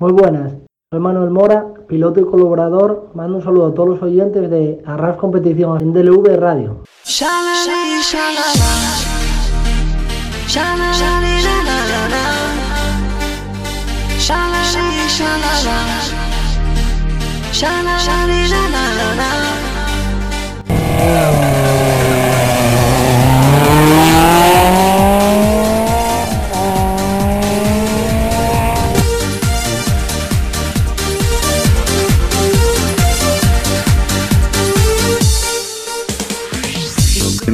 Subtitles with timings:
[0.00, 0.54] Muy buenas,
[0.90, 3.10] soy Manuel Mora, piloto y colaborador.
[3.12, 6.84] Mando un saludo a todos los oyentes de Arras Competición en DLV Radio.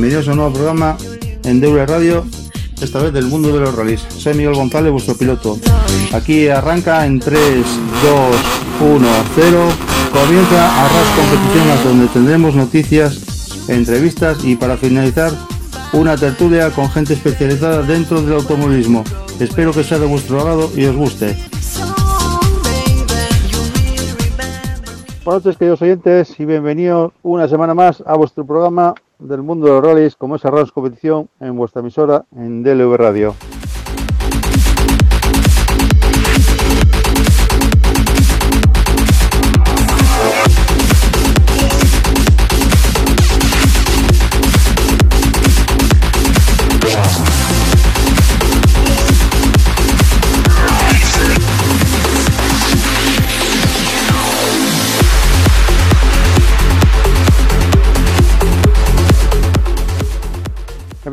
[0.06, 0.96] Bienvenidos a un nuevo programa
[1.42, 2.24] en Deure Radio,
[2.80, 4.02] esta vez del mundo de los rallies.
[4.02, 5.59] Soy Miguel González, vuestro piloto.
[6.12, 9.69] Aquí arranca en 3, 2, 1, 0.
[10.12, 15.32] Comienza Arras Competición, donde tendremos noticias, entrevistas y para finalizar
[15.92, 19.02] una tertulia con gente especializada dentro del automovilismo.
[19.41, 21.37] Espero que sea de vuestro agrado y os guste.
[25.24, 29.72] Buenas noches, queridos oyentes, y bienvenidos una semana más a vuestro programa del mundo de
[29.72, 33.34] los rallies, como es Arras Competición, en vuestra emisora en DLV Radio.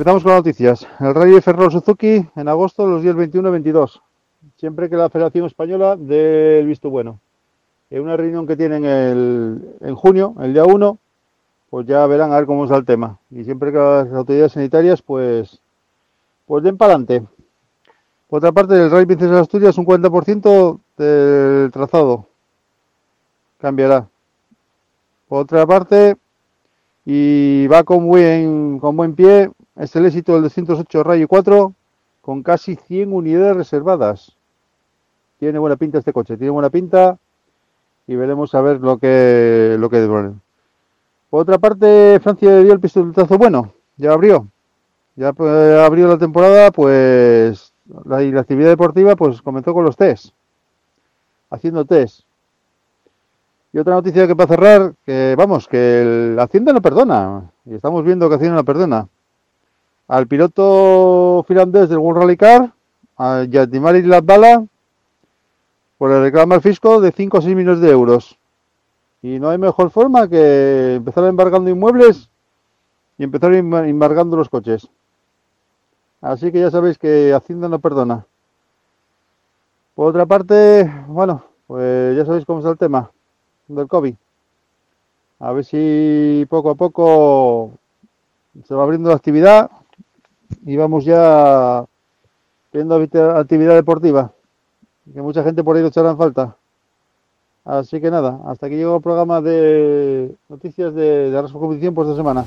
[0.04, 0.88] Empezamos con las noticias.
[1.00, 4.02] El Rally de Ferrol Suzuki en agosto, los días 21 y 22.
[4.58, 7.22] Siempre que la Federación Española dé el visto bueno.
[7.90, 10.98] En una reunión que tienen en junio, el día 1,
[11.70, 13.18] pues ya verán a ver cómo está el tema.
[13.32, 15.62] Y siempre que las autoridades sanitarias, pues,
[16.48, 17.26] pues den para adelante.
[18.28, 22.28] Por otra parte, el Rally Princesa de Asturias, un 40% del trazado
[23.58, 24.10] cambiará.
[25.30, 26.18] Por otra parte,
[27.06, 31.74] y va con buen, con buen pie es el éxito del 208 Rayo 4
[32.22, 34.38] con casi 100 unidades reservadas.
[35.40, 37.18] Tiene buena pinta este coche, tiene buena pinta
[38.08, 40.42] y veremos a ver lo que lo que devuelven.
[41.30, 44.48] Por otra parte, Francia dio el pistoletazo bueno, ya abrió.
[45.16, 47.74] Ya eh, abrió la temporada, pues
[48.06, 50.34] la, actividad deportiva pues comenzó con los test.
[51.50, 52.22] Haciendo test.
[53.74, 57.52] Y otra noticia que para cerrar, que vamos, que la Hacienda no perdona.
[57.66, 59.08] Y estamos viendo que Hacienda no perdona
[60.08, 62.74] al piloto finlandés del World Rally Car,
[63.18, 64.66] a Yatimari Latvala,
[65.98, 68.38] por el reclamo al fisco de 5 o 6 millones de euros.
[69.22, 72.30] Y no hay mejor forma que empezar embargando inmuebles
[73.18, 74.90] y empezar embargando los coches.
[76.22, 78.26] Así que ya sabéis que Hacienda no perdona.
[79.96, 83.12] Por otra parte, bueno, pues ya sabéis cómo está el tema
[83.68, 84.16] del COVID.
[85.40, 87.72] A ver si poco a poco
[88.66, 89.70] se va abriendo la actividad
[90.66, 91.86] y vamos ya
[92.72, 94.32] viendo actividad deportiva,
[95.14, 96.56] que mucha gente por ahí lo echará falta.
[97.66, 102.06] Así que nada, hasta aquí llegó el programa de noticias de, de la competición por
[102.06, 102.46] esta semana.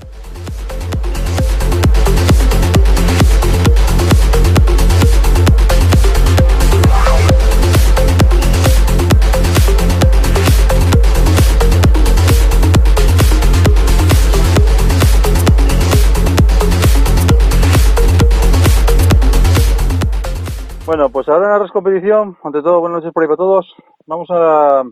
[20.96, 23.74] Bueno, pues ahora en la competición, ante todo, buenas noches por ahí para todos.
[24.06, 24.82] Vamos a,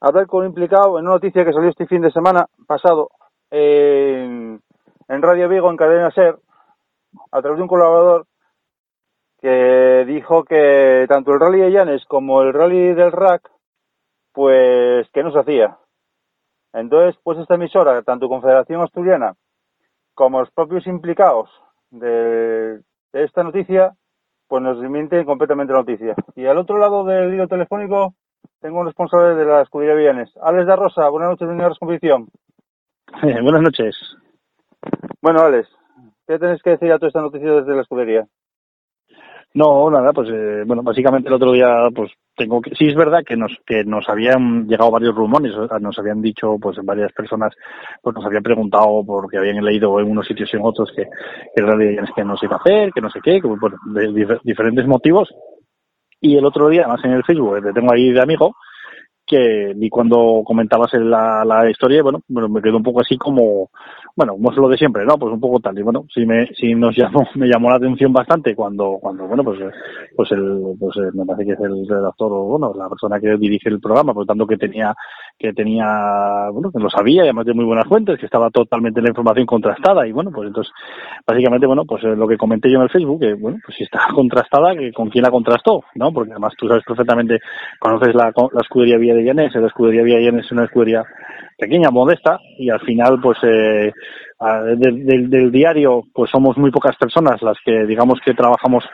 [0.00, 3.08] hablar con un implicado en una noticia que salió este fin de semana pasado
[3.48, 4.60] en,
[5.06, 6.40] Radio Vigo, en Cadena Ser,
[7.30, 8.26] a través de un colaborador
[9.40, 13.48] que dijo que tanto el Rally de Llanes como el Rally del RAC,
[14.32, 15.78] pues que no se hacía.
[16.72, 19.36] Entonces, pues esta emisora, tanto Confederación Asturiana
[20.14, 21.48] como los propios implicados
[21.92, 22.82] de
[23.12, 23.94] esta noticia,
[24.48, 26.14] pues nos desmiente completamente la noticia.
[26.34, 28.14] Y al otro lado del hilo telefónico
[28.60, 30.30] tengo un responsable de la escudería Villanes.
[30.42, 32.28] Alex da Rosa, buenas noches, de competición.
[33.22, 33.96] buenas noches.
[35.20, 35.68] Bueno, Alex,
[36.26, 38.26] ¿qué tenéis que decir a toda esta noticia desde la escudería?
[39.54, 43.24] No, nada, pues eh, bueno, básicamente el otro día, pues tengo que, sí es verdad
[43.26, 47.54] que nos que nos habían llegado varios rumores, nos habían dicho, pues varias personas,
[48.02, 51.04] pues nos habían preguntado porque habían leído en unos sitios y en otros que,
[51.54, 53.74] que realidad es que no se iba a hacer, que no sé qué, que por
[53.86, 55.28] de diferentes motivos.
[56.20, 58.54] Y el otro día, además en el Facebook, le tengo ahí de amigo,
[59.28, 63.70] que vi cuando comentabas la, la historia, bueno, bueno, me quedó un poco así como,
[64.16, 65.16] bueno, como es lo de siempre, ¿no?
[65.18, 65.78] Pues un poco tal.
[65.78, 69.44] Y bueno, sí me, sí nos llamó, me llamó la atención bastante cuando, cuando, bueno,
[69.44, 69.58] pues,
[70.16, 73.36] pues el, pues eh, me parece que es el redactor o, bueno, la persona que
[73.36, 74.94] dirige el programa, por lo tanto que tenía,
[75.38, 79.02] que tenía, bueno, que lo sabía y además de muy buenas fuentes, que estaba totalmente
[79.02, 80.72] la información contrastada y bueno, pues entonces,
[81.26, 83.84] básicamente, bueno, pues eh, lo que comenté yo en el Facebook, que bueno, pues si
[83.84, 86.12] está contrastada, que con quién la contrastó, ¿no?
[86.12, 87.38] Porque además tú sabes perfectamente,
[87.78, 91.04] conoces la, la escudería Vía de Llanes, la escudería de Llanes es una escudería
[91.56, 93.92] pequeña, modesta, y al final, pues, eh,
[94.76, 98.84] del, del, diario, pues somos muy pocas personas las que, digamos, que trabajamos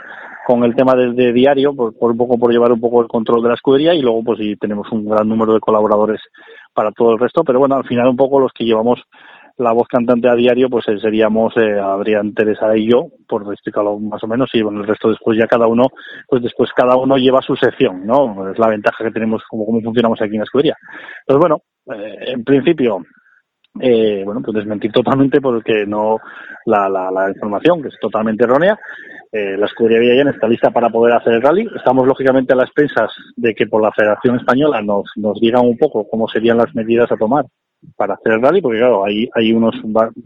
[0.46, 3.08] con el tema del de diario, por, por, un poco por llevar un poco el
[3.08, 6.20] control de la escudería, y luego, pues, sí, tenemos un gran número de colaboradores
[6.72, 9.00] para todo el resto, pero bueno, al final un poco los que llevamos
[9.56, 13.98] la voz cantante a diario, pues eh, seríamos eh, Adrián, Teresa y yo, por explicarlo
[13.98, 15.88] más o menos, y bueno, el resto después ya cada uno,
[16.28, 18.50] pues después cada uno lleva su sección, ¿no?
[18.50, 20.76] Es la ventaja que tenemos como cómo funcionamos aquí en la escudería.
[21.26, 21.62] Pues bueno,
[21.94, 23.04] eh, en principio,
[23.80, 26.18] eh, bueno, pues desmentir totalmente porque no
[26.66, 28.78] la, la, la información, que es totalmente errónea.
[29.30, 31.68] Eh, la escudería Villallen está lista para poder hacer el rally.
[31.76, 35.76] Estamos lógicamente a las expensas de que por la Federación Española nos, nos digan un
[35.76, 37.44] poco cómo serían las medidas a tomar
[37.96, 39.74] para hacer el rally, porque claro, hay, hay unos,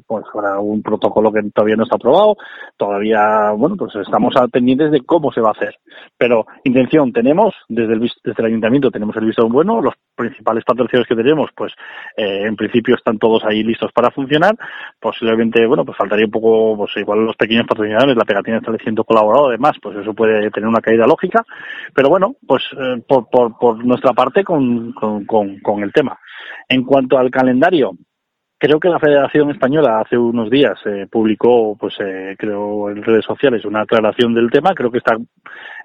[0.07, 2.37] pues habrá un protocolo que todavía no está aprobado,
[2.77, 5.75] todavía, bueno, pues estamos pendientes de cómo se va a hacer.
[6.17, 11.07] Pero intención tenemos, desde el, desde el ayuntamiento tenemos el visto bueno, los principales patrocinios
[11.07, 11.73] que tenemos, pues
[12.17, 14.57] eh, en principio están todos ahí listos para funcionar.
[15.01, 19.49] Posiblemente, bueno, pues faltaría un poco, pues igual los pequeños patrocinadores, la pegatina estableciendo colaborado,
[19.49, 21.45] además, pues eso puede tener una caída lógica.
[21.95, 26.19] Pero bueno, pues eh, por, por, por nuestra parte con, con, con, con el tema.
[26.69, 27.48] En cuanto al calendario,
[28.61, 33.25] Creo que la Federación Española hace unos días eh, publicó, pues eh, creo en redes
[33.25, 34.75] sociales, una aclaración del tema.
[34.75, 35.17] Creo que está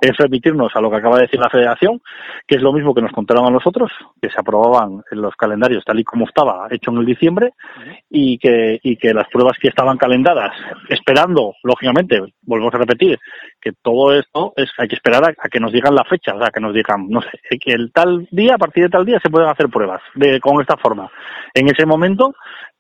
[0.04, 2.02] es remitirnos a lo que acaba de decir la Federación,
[2.48, 3.92] que es lo mismo que nos contaron a nosotros,
[4.22, 7.52] que se aprobaban en los calendarios tal y como estaba hecho en el diciembre
[8.10, 10.52] y que y que las pruebas que estaban calendadas,
[10.90, 13.18] esperando, lógicamente, volvemos a repetir,
[13.62, 16.50] que todo esto es hay que esperar a, que nos digan la fecha, o sea,
[16.50, 19.30] que nos digan, no sé, que el tal día, a partir de tal día se
[19.30, 21.10] pueden hacer pruebas de con esta forma.
[21.54, 22.34] En ese momento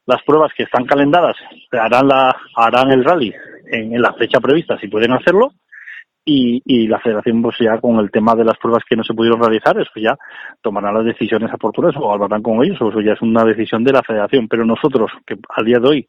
[0.05, 1.37] las pruebas que están calendadas
[1.71, 3.33] harán la harán el rally
[3.67, 5.53] en, la fecha prevista si pueden hacerlo
[6.25, 9.13] y, y la federación pues ya con el tema de las pruebas que no se
[9.13, 10.17] pudieron realizar eso ya
[10.61, 13.91] tomará las decisiones oportunas o hablarán con ellos o eso ya es una decisión de
[13.91, 16.07] la federación pero nosotros que al día de hoy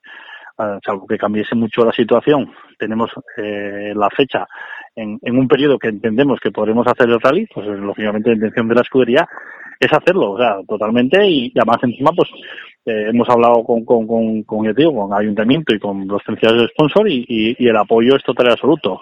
[0.59, 4.47] uh, salvo que cambiase mucho la situación tenemos eh, la fecha
[4.95, 8.69] en, en un periodo que entendemos que podremos hacer el rally pues lógicamente la intención
[8.69, 9.29] de la escudería
[9.81, 12.29] es hacerlo, o sea, totalmente, y además encima, pues,
[12.87, 17.25] eh, hemos hablado con, con, con, con, con ayuntamiento y con los de sponsor y,
[17.29, 19.01] y, y, el apoyo es total y absoluto.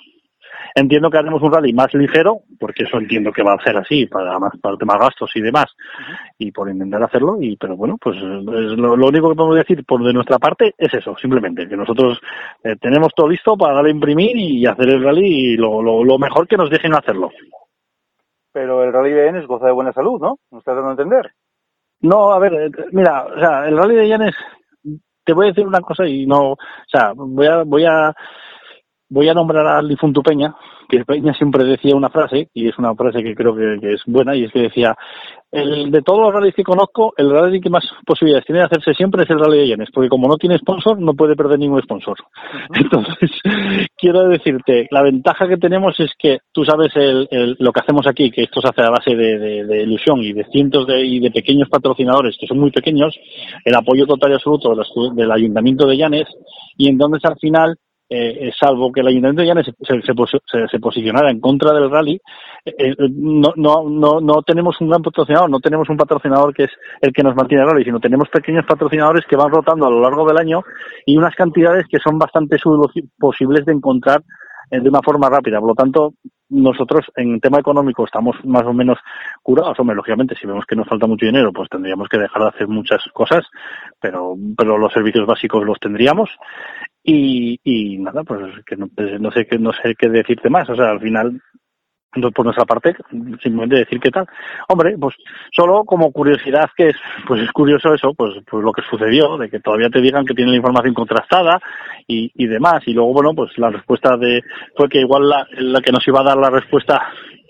[0.75, 4.07] Entiendo que haremos un rally más ligero, porque eso entiendo que va a ser así,
[4.07, 5.67] para más para el tema gastos y demás,
[6.39, 9.85] y por intentar hacerlo, y pero bueno, pues es lo, lo, único que podemos decir
[9.85, 12.19] por de nuestra parte es eso, simplemente, que nosotros
[12.65, 16.03] eh, tenemos todo listo para darle a imprimir y hacer el rally y lo, lo,
[16.03, 17.31] lo mejor que nos dejen hacerlo
[18.53, 20.39] pero el Rally de Llanes goza de buena salud, ¿no?
[20.51, 21.33] ¿Me estás dando a entender?
[22.01, 24.35] No, a ver, eh, mira, o sea, el Rally de Llanes,
[25.25, 28.13] te voy a decir una cosa y no, o sea, voy a, voy a,
[29.13, 30.55] voy a nombrar al difunto Peña,
[30.89, 34.03] que Peña siempre decía una frase, y es una frase que creo que, que es
[34.07, 34.97] buena, y es que decía,
[35.53, 38.95] el de todos los rallies que conozco, el rally que más posibilidades tiene de hacerse
[38.95, 41.83] siempre es el rally de Llanes, porque como no tiene sponsor, no puede perder ningún
[41.83, 42.17] sponsor.
[42.75, 43.31] Entonces,
[43.99, 48.07] quiero decirte, la ventaja que tenemos es que tú sabes el, el, lo que hacemos
[48.07, 51.05] aquí, que esto se hace a base de, de, de ilusión y de cientos de,
[51.05, 53.15] y de pequeños patrocinadores, que son muy pequeños,
[53.63, 56.29] el apoyo total y absoluto de los, del Ayuntamiento de Llanes,
[56.79, 57.77] y entonces al final
[58.15, 62.21] eh, salvo que el Ayuntamiento Llanes se, se, se, se posicionara en contra del rally,
[62.65, 66.65] eh, eh, no, no, no, no tenemos un gran patrocinador, no tenemos un patrocinador que
[66.65, 69.91] es el que nos mantiene el rally, sino tenemos pequeños patrocinadores que van rotando a
[69.91, 70.63] lo largo del año
[71.07, 72.57] y unas cantidades que son bastante
[73.19, 74.23] posibles de encontrar
[74.71, 75.61] eh, de una forma rápida.
[75.61, 76.15] Por lo tanto,
[76.49, 78.99] nosotros en tema económico estamos más o menos
[79.43, 79.79] curados.
[79.79, 82.69] Hombre, lógicamente, si vemos que nos falta mucho dinero, pues tendríamos que dejar de hacer
[82.69, 83.45] muchas cosas,
[84.01, 86.31] pero, pero los servicios básicos los tendríamos.
[87.05, 90.69] Y, y nada, pues que no, no sé qué, no sé qué decirte más.
[90.71, 91.41] O sea, al final
[92.35, 92.95] por nuestra parte,
[93.43, 94.27] simplemente decir qué tal.
[94.69, 95.15] Hombre, pues
[95.51, 99.49] solo como curiosidad que es, pues es curioso eso, pues, pues lo que sucedió, de
[99.49, 101.59] que todavía te digan que tienen la información contrastada
[102.07, 102.83] y, y demás.
[102.87, 104.43] Y luego, bueno, pues la respuesta de,
[104.77, 107.01] fue que igual la, la que nos iba a dar la respuesta,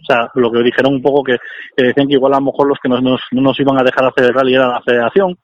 [0.01, 1.39] o sea, lo que dijeron un poco que,
[1.77, 3.85] que decían que igual a lo mejor los que nos, nos, no nos iban a
[3.85, 5.37] dejar hacer el rally era la federación.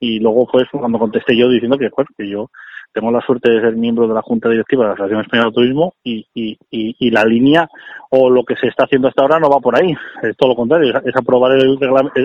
[0.00, 2.50] Y luego fue cuando contesté yo diciendo que, pues, que yo
[2.92, 5.54] tengo la suerte de ser miembro de la Junta Directiva de la Federación Española de
[5.54, 7.68] Turismo y, y, y, la línea
[8.10, 10.56] o lo que se está haciendo hasta ahora no va por ahí, es todo lo
[10.56, 11.78] contrario, es, aprobar el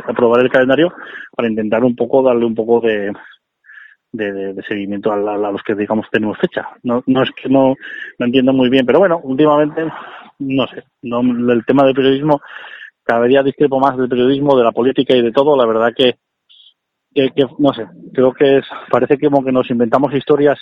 [0.06, 0.94] aprobar el calendario
[1.36, 3.12] para intentar un poco darle un poco de,
[4.12, 6.68] de, seguimiento a, a, los que digamos tenemos fecha.
[6.84, 7.76] No, no es que no,
[8.20, 9.86] no entiendo muy bien, pero bueno, últimamente
[10.40, 12.42] no sé, no, el tema del periodismo
[13.08, 15.56] cada día discrepo más del periodismo, de la política y de todo.
[15.56, 16.18] La verdad que,
[17.18, 20.60] que, no sé, creo que es, parece como que nos inventamos historias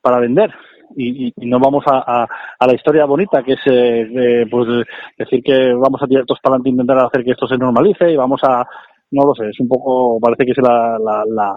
[0.00, 0.50] para vender
[0.96, 2.24] y, no vamos a,
[2.58, 4.86] a, la historia bonita, que es eh, pues
[5.18, 8.10] decir que vamos a tirar todos para adelante e intentar hacer que esto se normalice
[8.10, 8.64] y vamos a,
[9.10, 11.56] no lo sé, es un poco, parece que es la, la, la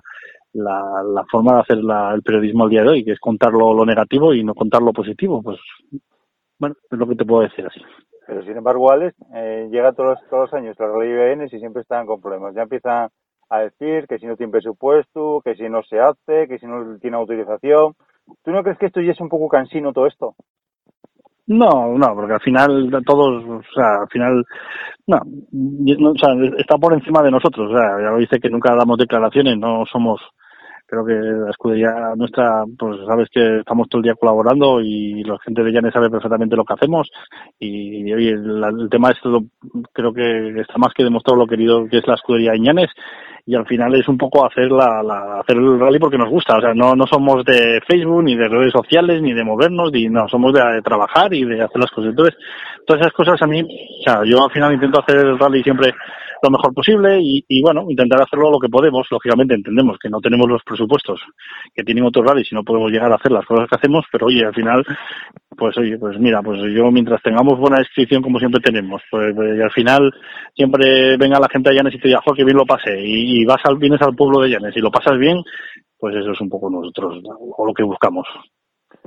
[0.53, 3.85] la, la, forma de hacer el periodismo al día de hoy, que es contar lo,
[3.85, 5.41] negativo y no contar lo positivo.
[5.41, 5.59] Pues
[6.57, 7.81] bueno, es lo que te puedo decir así.
[8.25, 12.05] Pero sin embargo, Alex, eh, llega todos, todos los años la realidad y siempre están
[12.05, 12.53] con problemas.
[12.55, 13.09] Ya empiezan
[13.49, 16.97] a decir que si no tiene presupuesto, que si no se hace, que si no
[16.99, 17.95] tiene autorización.
[18.43, 20.35] ¿Tú no crees que esto ya es un poco cansino todo esto?
[21.49, 24.45] No, no, porque al final todos, o sea, al final,
[25.07, 26.29] no, o sea,
[26.59, 29.83] está por encima de nosotros, o sea, ya lo dice que nunca damos declaraciones, no
[29.91, 30.21] somos,
[30.85, 35.39] creo que la escudería nuestra, pues sabes que estamos todo el día colaborando y la
[35.39, 37.09] gente de Llanes sabe perfectamente lo que hacemos
[37.57, 39.39] y, hoy el, tema es todo,
[39.91, 42.91] creo que está más que demostrado lo querido que es la escudería de Llanes
[43.49, 46.55] y al final es un poco hacer la, la, hacer el rally porque nos gusta,
[46.55, 50.07] o sea, no, no somos de Facebook ni de redes sociales ni de movernos, ni
[50.07, 52.11] no, somos de, de trabajar y de hacer las cosas.
[52.11, 52.37] Entonces,
[52.85, 55.95] todas esas cosas a mí, o sea, yo al final intento hacer el rally siempre
[56.41, 59.07] lo mejor posible y, y, bueno, intentar hacerlo lo que podemos.
[59.11, 61.21] Lógicamente entendemos que no tenemos los presupuestos
[61.73, 64.27] que tienen otros rallies y no podemos llegar a hacer las cosas que hacemos, pero
[64.27, 64.85] oye, al final,
[65.57, 69.61] pues oye, pues mira, pues yo mientras tengamos buena descripción como siempre tenemos, pues, pues
[69.61, 70.11] al final
[70.55, 73.45] siempre venga la gente a Llanes y te diga, jo, que bien lo pasé, y,
[73.45, 75.37] vas al, vienes al pueblo de Llanes y lo pasas bien,
[75.97, 77.21] pues eso es un poco nosotros,
[77.57, 78.27] o lo que buscamos.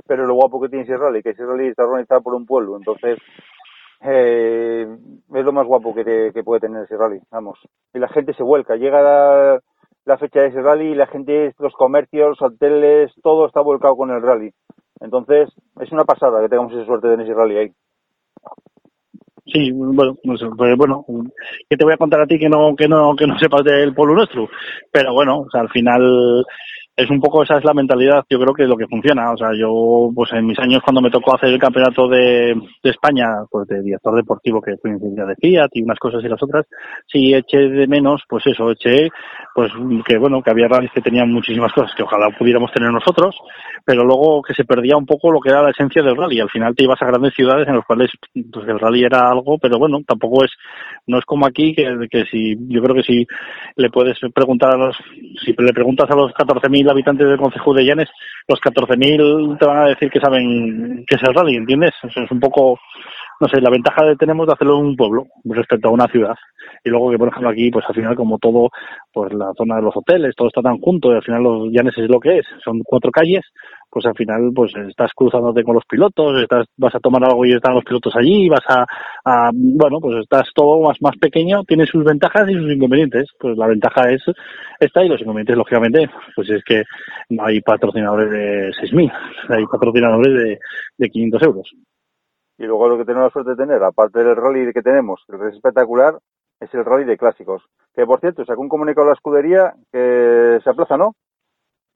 [0.07, 2.77] Pero lo guapo que tiene ese rally, que ese rally está organizado por un pueblo,
[2.77, 3.17] entonces
[4.05, 4.87] eh,
[5.33, 7.59] es lo más guapo que, que, puede tener ese rally, vamos.
[7.93, 9.01] Y la gente se vuelca, llega
[10.05, 13.95] la, fecha de ese rally y la gente, los comercios, los hoteles, todo está volcado
[13.95, 14.51] con el rally.
[14.99, 17.71] Entonces, es una pasada que tengamos esa suerte de tener ese rally ahí.
[19.45, 21.05] Sí, bueno, no sé, pues bueno,
[21.69, 23.93] ¿qué te voy a contar a ti que no que no que no sepas del
[23.93, 24.47] pueblo nuestro?
[24.89, 26.45] Pero bueno, o sea, al final
[26.95, 29.31] es un poco esa es la mentalidad, yo creo que es lo que funciona.
[29.31, 32.89] O sea, yo, pues en mis años cuando me tocó hacer el campeonato de, de
[32.89, 36.41] España, pues de director deportivo que fui en de Fiat y unas cosas y las
[36.41, 36.67] otras,
[37.07, 39.09] sí eché de menos, pues eso, eché,
[39.55, 39.71] pues
[40.05, 43.35] que bueno, que había rallies que tenían muchísimas cosas que ojalá pudiéramos tener nosotros,
[43.83, 46.39] pero luego que se perdía un poco lo que era la esencia del rally.
[46.39, 48.11] Al final te ibas a grandes ciudades en las cuales
[48.51, 50.51] pues el rally era algo, pero bueno, tampoco es,
[51.07, 53.25] no es como aquí que, que si, yo creo que si
[53.77, 54.95] le puedes preguntar a los,
[55.43, 58.09] si le preguntas a los 14.000 habitantes del Consejo de Llanes,
[58.47, 61.91] los 14.000 te van a decir que saben que es el rally, ¿entiendes?
[62.03, 62.79] es un poco,
[63.39, 66.35] no sé, la ventaja que tenemos de hacerlo en un pueblo respecto a una ciudad.
[66.83, 68.69] Y luego que, por ejemplo, aquí, pues al final, como todo,
[69.11, 71.97] pues la zona de los hoteles, todo está tan junto y al final los Llanes
[71.97, 72.45] es lo que es.
[72.63, 73.43] Son cuatro calles,
[73.89, 77.53] pues al final pues estás cruzándote con los pilotos, estás, vas a tomar algo y
[77.53, 82.03] están los pilotos allí, vas a, bueno, pues estás todo más, más pequeño, tiene sus
[82.03, 83.29] ventajas y sus inconvenientes.
[83.39, 84.21] Pues la ventaja es
[84.79, 86.83] esta y los inconvenientes, lógicamente, pues es que
[87.29, 89.11] no hay patrocinadores de 6.000,
[89.49, 90.59] hay patrocinadores de,
[90.97, 91.71] de 500 euros.
[92.63, 95.35] Y luego lo que tenemos la suerte de tener, aparte del rally que tenemos, que
[95.35, 96.17] es espectacular,
[96.61, 97.61] es el rally de clásicos.
[97.93, 101.13] Que por cierto, sacó un comunicado a la escudería que se aplaza, ¿no?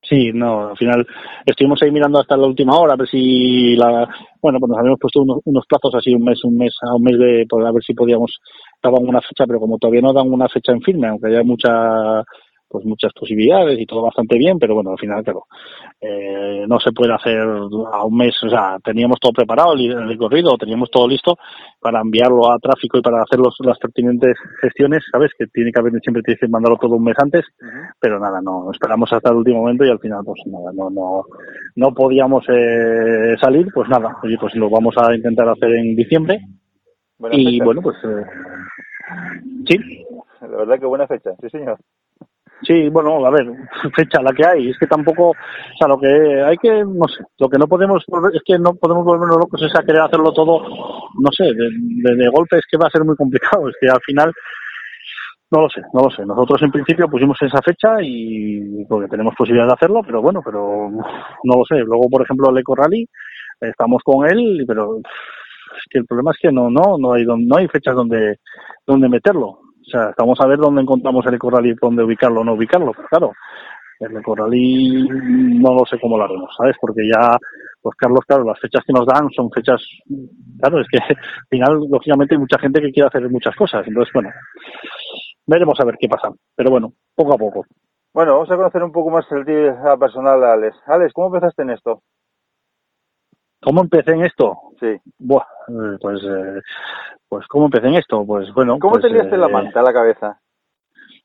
[0.02, 1.08] Sí, no, al final
[1.46, 4.08] estuvimos ahí mirando hasta la última hora a ver si la,
[4.42, 7.04] bueno, pues nos habíamos puesto unos, unos plazos así un mes, un mes, a un
[7.04, 8.38] mes de, pues a ver si podíamos,
[8.84, 12.24] daban una fecha, pero como todavía no dan una fecha en firme, aunque haya mucha
[12.70, 15.46] pues muchas posibilidades y todo bastante bien, pero bueno, al final, claro,
[16.02, 20.58] eh, no se puede hacer a un mes, o sea, teníamos todo preparado, el, recorrido,
[20.58, 21.38] teníamos todo listo
[21.80, 25.32] para enviarlo a tráfico y para hacer los, las pertinentes gestiones, ¿sabes?
[25.38, 27.46] Que tiene que haber, siempre tienes que mandarlo todo un mes antes,
[28.00, 31.24] pero nada, no, esperamos hasta el último momento y al final, pues nada, no, no,
[31.76, 36.40] no podíamos eh, salir, pues nada, oye, pues lo vamos a intentar hacer en diciembre.
[37.32, 38.26] y bueno, pues eh,
[39.68, 40.06] sí.
[40.42, 41.78] La verdad que buena fecha, sí señor.
[42.64, 43.46] Sí, bueno, a ver,
[43.96, 44.70] fecha la que hay.
[44.70, 48.04] Es que tampoco, o sea, lo que hay que, no sé, lo que no podemos,
[48.34, 50.64] es que no podemos volvernos locos es a querer hacerlo todo,
[51.20, 53.70] no sé, de, golpe es que va a ser muy complicado.
[53.70, 54.34] Es que al final,
[55.52, 56.26] no lo sé, no lo sé.
[56.26, 60.90] Nosotros en principio pusimos esa fecha y porque tenemos posibilidad de hacerlo, pero bueno, pero
[60.90, 61.78] no lo sé.
[61.84, 63.08] Luego, por ejemplo, el Eco Rally,
[63.62, 67.58] estamos con él, pero es que el problema es que no, no, no hay, no
[67.58, 68.40] hay fechas donde,
[68.86, 69.60] donde meterlo.
[69.88, 72.92] O sea, vamos a ver dónde encontramos el eco rally, dónde ubicarlo o no ubicarlo.
[73.10, 73.32] claro,
[74.00, 76.76] El Corralí no lo sé cómo lo haremos, ¿sabes?
[76.80, 77.38] Porque ya,
[77.82, 79.82] pues Carlos, claro, las fechas que nos dan son fechas,
[80.60, 81.18] claro, es que al
[81.50, 83.88] final, lógicamente, hay mucha gente que quiere hacer muchas cosas.
[83.88, 84.30] Entonces, bueno,
[85.46, 86.32] veremos a ver qué pasa.
[86.54, 87.66] Pero bueno, poco a poco.
[88.14, 90.78] Bueno, vamos a conocer un poco más el día personal de Alex.
[90.88, 92.02] Alex, ¿cómo empezaste en esto?
[93.62, 94.56] ¿Cómo empecé en esto?
[94.80, 94.96] Sí.
[95.20, 95.46] Buah,
[96.00, 96.62] pues, eh,
[97.28, 98.24] pues ¿cómo empecé en esto?
[98.26, 98.78] Pues bueno.
[98.80, 100.40] ¿Cómo pues, te liaste eh, la manta a la cabeza?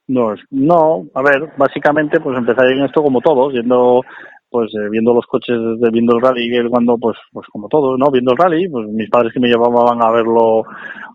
[0.09, 4.03] No, no, a ver, básicamente pues empecé en esto como todos, yendo
[4.51, 8.11] pues eh, viendo los coches, de- viendo el rally, cuando pues pues como todos, ¿no?
[8.11, 10.65] Viendo el rally, pues mis padres que me llevaban a verlo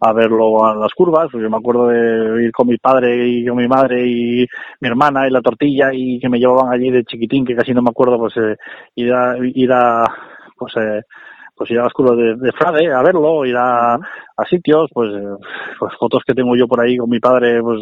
[0.01, 3.45] a verlo a las curvas, pues yo me acuerdo de ir con mi padre y
[3.45, 4.47] con mi madre y
[4.81, 7.81] mi hermana y la tortilla y que me llevaban allí de chiquitín, que casi no
[7.83, 8.55] me acuerdo, pues eh,
[8.95, 10.03] ir a ir a
[10.57, 11.01] pues eh,
[11.57, 15.09] pues ir a las curvas de, de Frade a verlo, ir a, a sitios, pues,
[15.11, 15.43] eh,
[15.79, 17.79] pues fotos que tengo yo por ahí con mi padre, pues,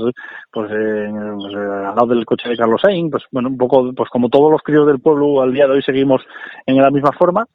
[0.50, 3.92] pues, eh, pues, eh, al lado del coche de Carlos Sainz, pues bueno, un poco,
[3.94, 6.22] pues como todos los críos del pueblo al día de hoy seguimos
[6.66, 7.46] en la misma forma.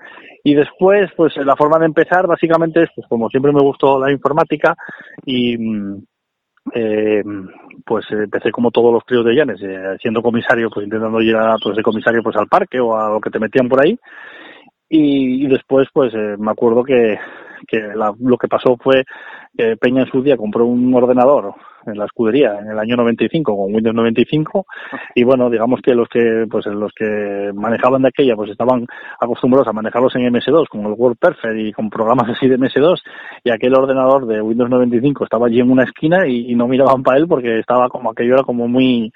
[0.45, 4.13] Y después, pues la forma de empezar básicamente es, pues como siempre me gustó la
[4.13, 4.75] informática
[5.25, 6.03] y, mm,
[6.75, 7.23] eh,
[7.87, 11.57] pues eh, empecé como todos los críos de Llanes, eh, siendo comisario, pues intentando a,
[11.63, 13.99] pues de comisario pues al parque o a lo que te metían por ahí
[14.91, 17.19] y, y después pues eh, me acuerdo que,
[17.67, 19.05] que la- lo que pasó fue
[19.57, 21.55] que Peña en su día compró un ordenador
[21.87, 24.67] en la escudería en el año 95 con Windows 95
[25.15, 28.87] y bueno digamos que los que pues los que manejaban de aquella pues estaban
[29.19, 32.97] acostumbrados a manejarlos en MS2 con el WordPerfect y con programas así de MS2
[33.45, 37.03] y aquel ordenador de Windows 95 estaba allí en una esquina y, y no miraban
[37.03, 39.11] para él porque estaba como aquello era como muy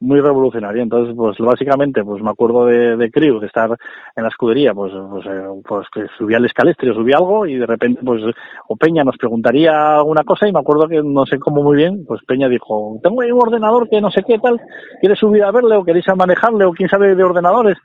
[0.00, 0.82] muy revolucionario.
[0.82, 3.70] Entonces, pues básicamente, pues me acuerdo de, de Crew, de estar
[4.14, 7.66] en la escudería, pues, pues, eh, pues que subía el escalestre, subía algo y de
[7.66, 8.22] repente, pues,
[8.68, 12.04] o Peña nos preguntaría alguna cosa y me acuerdo que no sé cómo muy bien,
[12.06, 14.60] pues Peña dijo, tengo ahí un ordenador que no sé qué tal,
[15.00, 17.78] ¿quieres subir a verle o queréis manejarle o quién sabe de ordenadores?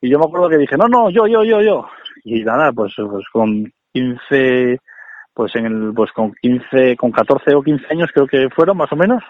[0.00, 1.86] Y yo me acuerdo que dije, no, no, yo, yo, yo, yo.
[2.24, 4.78] Y nada, pues, pues con 15,
[5.34, 8.92] pues en el, pues con 15, con 14 o 15 años creo que fueron más
[8.92, 9.22] o menos,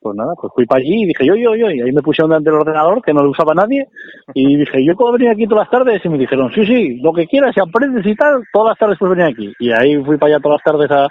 [0.00, 2.30] pues nada, pues fui para allí y dije yo, yo, yo, y ahí me pusieron
[2.30, 3.86] delante del ordenador que no lo usaba nadie
[4.34, 7.12] y dije, yo puedo venir aquí todas las tardes y me dijeron, sí, sí, lo
[7.12, 9.52] que quieras, si aprendes y tal, todas las tardes puedes venir aquí.
[9.58, 11.08] Y ahí fui para allá todas las tardes a,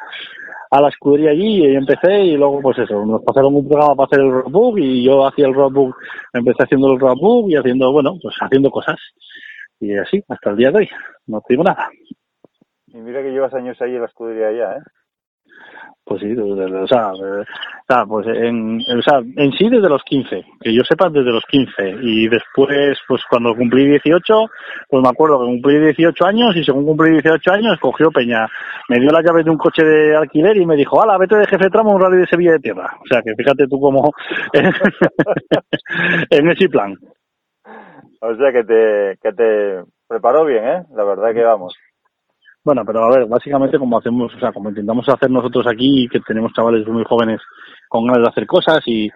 [0.69, 4.07] a la escudería allí y empecé y luego pues eso, nos pasaron un programa para
[4.07, 5.95] hacer el roadbook y yo hacía el roadbook,
[6.33, 8.97] empecé haciendo el roadbook y haciendo, bueno, pues haciendo cosas.
[9.79, 10.89] Y así, hasta el día de hoy,
[11.27, 11.89] no te digo nada.
[12.87, 14.81] Y mira que llevas años ahí en la escudería ya, ¿eh?
[16.07, 17.43] Pues sí, o, sea, eh,
[17.85, 21.43] sea, pues en, o sea, en sí desde los 15, que yo sepa desde los
[21.45, 21.97] 15.
[22.01, 24.45] Y después, pues cuando cumplí 18,
[24.89, 28.47] pues me acuerdo que cumplí 18 años y según cumplí 18 años, cogió Peña,
[28.87, 31.45] me dio la llave de un coche de alquiler y me dijo, ala, vete de
[31.45, 32.89] jefe de tramo un rally de Sevilla de tierra.
[33.01, 34.13] O sea, que fíjate tú cómo,
[36.29, 36.95] en ese plan.
[38.21, 40.83] O sea que te, que te preparó bien, ¿eh?
[40.95, 41.75] La verdad que vamos.
[42.67, 46.19] Bueno, pero a ver, básicamente como hacemos, o sea, como intentamos hacer nosotros aquí, que
[46.19, 47.39] tenemos chavales muy jóvenes
[47.87, 49.09] con ganas de hacer cosas y,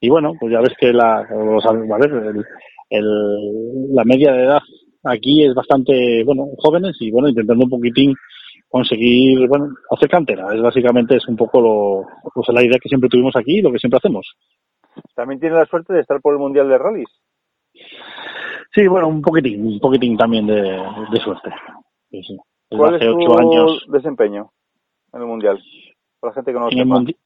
[0.00, 2.44] y bueno, pues ya ves que la, los- a ver, el,
[2.90, 4.60] el- la media de edad
[5.02, 8.14] aquí es bastante, bueno, jóvenes y bueno, intentando un poquitín
[8.68, 10.54] conseguir, bueno, hacer cantera.
[10.54, 13.72] Es básicamente es un poco lo, pues la idea que siempre tuvimos aquí y lo
[13.72, 14.24] que siempre hacemos.
[15.16, 17.08] También tienes la suerte de estar por el Mundial de Rallys.
[18.72, 20.54] Sí, bueno, un poquitín, un poquitín también de,
[21.10, 21.50] de suerte.
[22.12, 22.36] Sí, sí.
[22.76, 23.84] ¿Cuál es hace tu ocho años.
[23.88, 24.50] desempeño
[25.12, 25.62] en el Mundial?
[26.20, 26.94] Para la gente que no lo en el, sepa.
[27.00, 27.16] mundi-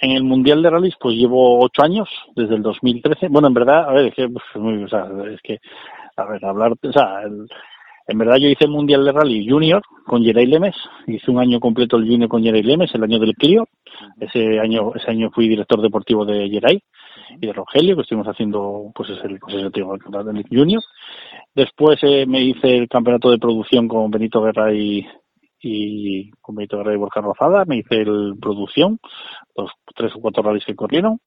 [0.00, 3.28] en el Mundial de Rallys pues llevo ocho años, desde el 2013.
[3.28, 5.58] Bueno, en verdad, a ver, es que, pues, muy- o sea, es que,
[6.16, 7.46] a ver, hablar, o sea, el-
[8.10, 10.74] en verdad yo hice el Mundial de Rally Junior con Geray Lemes,
[11.06, 13.68] hice un año completo el Junior con Geray Lemes, el año del Clio.
[14.18, 16.80] Ese año, ese año fui director deportivo de Geray
[17.40, 20.82] y de Rogelio, que estuvimos haciendo, pues es el, pues tío, el del Junior.
[21.54, 25.06] Después eh, me hice el campeonato de producción con Benito Guerra y,
[25.60, 28.98] y con Benito Guerra y Borja Rozada, me hice el producción,
[29.56, 31.18] los tres o cuatro rallies que corrieron.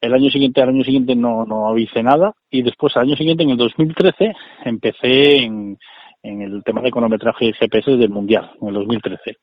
[0.00, 3.42] El año siguiente, al año siguiente no, no hice nada y después al año siguiente,
[3.42, 4.32] en el 2013,
[4.64, 5.76] empecé en,
[6.22, 9.36] en el tema de cronometraje y GPS del Mundial, en el 2013.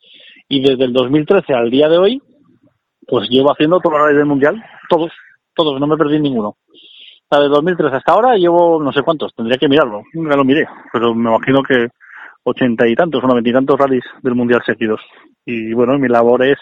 [0.47, 2.21] Y desde el 2013 al día de hoy,
[3.07, 5.11] pues llevo haciendo todos los rallies del Mundial, todos,
[5.53, 6.57] todos, no me perdí ninguno.
[7.29, 10.67] Sea, de 2013 hasta ahora llevo no sé cuántos, tendría que mirarlo, nunca lo miré,
[10.93, 11.87] pero me imagino que
[12.43, 15.01] ochenta y tantos o noventa y tantos rallies del Mundial seguidos.
[15.45, 16.59] Y bueno, mi labor es,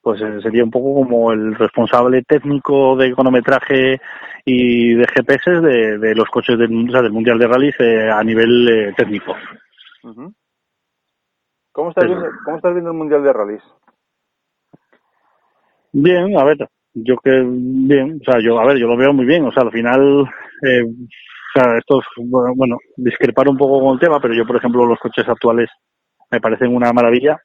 [0.00, 4.00] pues eh, sería un poco como el responsable técnico de cronometraje
[4.44, 8.10] y de GPS de, de los coches del, o sea, del Mundial de Rallys eh,
[8.10, 9.34] a nivel eh, técnico.
[11.72, 13.62] ¿Cómo, estás viendo, ¿Cómo estás viendo el Mundial de Rallys?
[15.92, 19.24] Bien, a ver, yo que bien, o sea, yo, a ver, yo lo veo muy
[19.24, 20.24] bien, o sea, al final,
[20.62, 22.06] eh, o sea, esto es,
[22.56, 25.68] bueno, discrepar un poco con el tema, pero yo, por ejemplo, los coches actuales
[26.30, 27.38] me parecen una maravilla,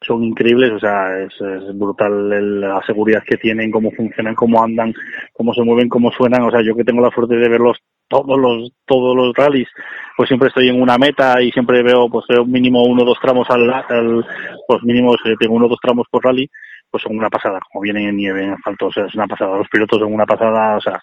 [0.00, 4.62] son increíbles, o sea, es, es brutal el, la seguridad que tienen, cómo funcionan, cómo
[4.62, 4.92] andan,
[5.32, 8.38] cómo se mueven, cómo suenan, o sea, yo que tengo la suerte de verlos todos
[8.38, 9.68] los todos los rallies
[10.16, 13.18] pues siempre estoy en una meta y siempre veo pues veo mínimo uno o dos
[13.20, 14.24] tramos al, al
[14.66, 16.48] pues mínimo tengo uno o dos tramos por rally
[16.90, 19.56] pues son una pasada, como vienen en nieve, en asfalto, o sea, es una pasada.
[19.56, 21.00] Los pilotos son una pasada, o sea,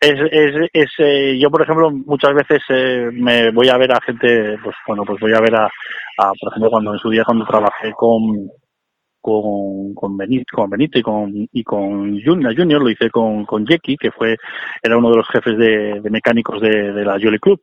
[0.00, 4.00] es, es, es eh, yo por ejemplo muchas veces eh, me voy a ver a
[4.00, 7.24] gente, pues bueno, pues voy a ver a, a, por ejemplo, cuando en su día
[7.24, 8.48] cuando trabajé con,
[9.26, 13.66] con, con, Benito, con Benito y con, y con Junior, Junior, lo hice con, con
[13.66, 14.36] Jackie, que fue,
[14.80, 17.60] era uno de los jefes de, de mecánicos de, de la Jolly Club,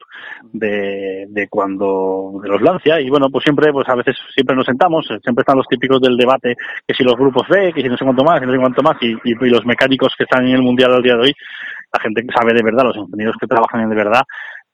[0.52, 4.66] de, de cuando, de los Lancia, y bueno, pues siempre, pues a veces siempre nos
[4.66, 7.96] sentamos, siempre están los típicos del debate, que si los grupos B, que si no
[7.96, 10.46] sé cuánto más, que no sé cuánto más, y, y, y los mecánicos que están
[10.46, 11.34] en el mundial al día de hoy,
[11.94, 14.24] la gente que sabe de verdad, los ingenieros que trabajan de verdad,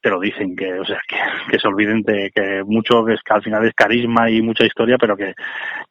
[0.02, 1.18] te lo dicen que o sea que,
[1.52, 4.66] que se olviden de que mucho que es que al final es carisma y mucha
[4.66, 5.34] historia pero que,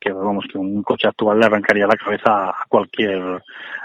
[0.00, 3.42] que vamos que un coche actual le arrancaría la cabeza a cualquier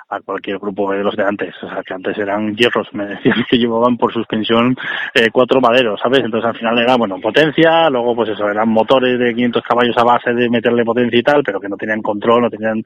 [0.10, 1.56] a cualquier grupo de los de antes.
[1.64, 4.76] O sea que antes eran hierros me decían que llevaban por suspensión
[5.14, 9.20] eh, cuatro maderos sabes entonces al final era bueno potencia luego pues eso eran motores
[9.20, 12.44] de 500 caballos a base de meterle potencia y tal pero que no tenían control
[12.44, 12.82] no tenían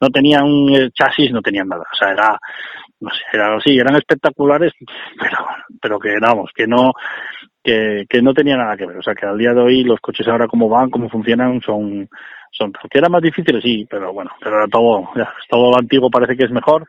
[0.00, 1.84] no tenían chasis no tenían nada.
[1.90, 2.38] O sea era
[3.02, 4.72] no sé, era así, eran espectaculares,
[5.20, 5.46] pero,
[5.80, 6.92] pero que vamos, que no,
[7.62, 8.96] que, que no tenía nada que ver.
[8.96, 12.08] O sea, que al día de hoy los coches ahora como van, cómo funcionan, son,
[12.52, 16.36] son, que era más difíciles, sí, pero bueno, pero todo, ya, todo lo antiguo parece
[16.36, 16.86] que es mejor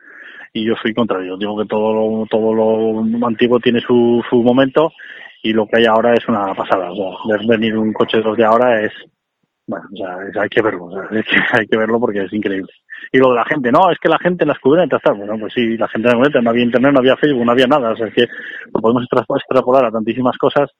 [0.52, 1.36] y yo soy contrario.
[1.36, 4.92] Digo que todo lo, todo lo antiguo tiene su, su momento
[5.42, 6.92] y lo que hay ahora es una pasada.
[6.92, 8.92] O sea, venir un coche de los de ahora es,
[9.66, 11.08] bueno, o sea, hay que verlo, o sea,
[11.58, 12.72] hay que verlo porque es increíble.
[13.12, 15.38] Y lo de la gente, no, es que la gente en las cubetas está, bueno,
[15.38, 17.92] pues sí, la gente en cubetas, no había internet, no había Facebook, no había nada,
[17.92, 18.26] o sea, es que
[18.72, 20.70] lo podemos extrapolar a tantísimas cosas,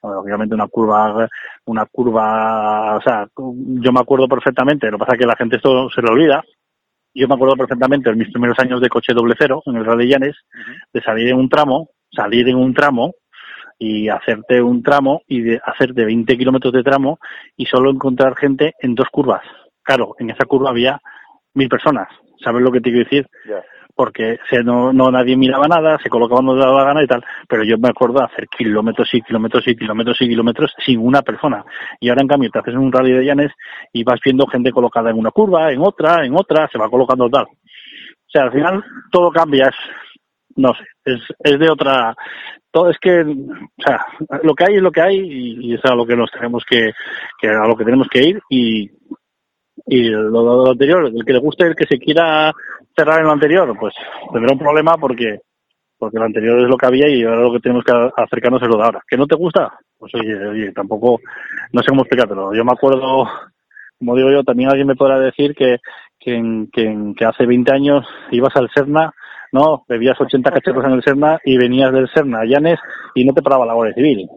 [0.00, 1.28] obviamente una curva,
[1.66, 5.56] una curva, o sea, yo me acuerdo perfectamente, lo que pasa es que la gente
[5.56, 6.42] esto se lo olvida,
[7.14, 10.08] yo me acuerdo perfectamente en mis primeros años de coche doble cero, en el Rally
[10.08, 10.76] Llanes, uh -huh.
[10.92, 13.12] de salir en un tramo, salir en un tramo,
[13.78, 17.18] y hacerte un tramo y de hacerte 20 kilómetros de tramo
[17.56, 19.42] y solo encontrar gente en dos curvas.
[19.82, 21.00] Claro, en esa curva había
[21.58, 22.08] mil personas.
[22.42, 23.26] ¿Sabes lo que te quiero decir?
[23.44, 23.62] Yeah.
[23.94, 27.24] Porque se, no, no nadie miraba nada, se colocaban donde daba la gana y tal.
[27.48, 31.22] Pero yo me acuerdo de hacer kilómetros y kilómetros y kilómetros y kilómetros sin una
[31.22, 31.64] persona.
[31.98, 33.52] Y ahora en cambio te haces un rally de llanes
[33.92, 37.28] y vas viendo gente colocada en una curva, en otra, en otra, se va colocando
[37.28, 37.44] tal.
[37.44, 39.66] O sea, al final todo cambia.
[39.66, 39.76] Es,
[40.54, 42.14] no sé, es, es de otra,
[42.70, 44.04] todo es que, o sea,
[44.42, 46.64] lo que hay es lo que hay y, y es a lo que nos tenemos
[46.68, 46.92] que,
[47.40, 48.90] que, a lo que tenemos que ir y,
[49.88, 52.52] y lo, lo, anterior, el que le guste, el que se quiera
[52.96, 53.94] cerrar en lo anterior, pues
[54.32, 55.40] tendrá un problema porque,
[55.98, 58.68] porque lo anterior es lo que había y ahora lo que tenemos que acercarnos es
[58.68, 59.00] lo de ahora.
[59.08, 59.78] ¿Que no te gusta?
[59.98, 61.20] Pues oye, oye, tampoco,
[61.72, 62.54] no sé cómo explicártelo.
[62.54, 63.26] Yo me acuerdo,
[63.98, 65.78] como digo yo, también alguien me podrá decir que,
[66.18, 69.12] que, que, que hace 20 años ibas al Serna
[69.52, 72.78] no, bebías 80 cacharros en el Serna y venías del Serna a Llanes
[73.14, 74.28] y no te paraba la Guardia Civil.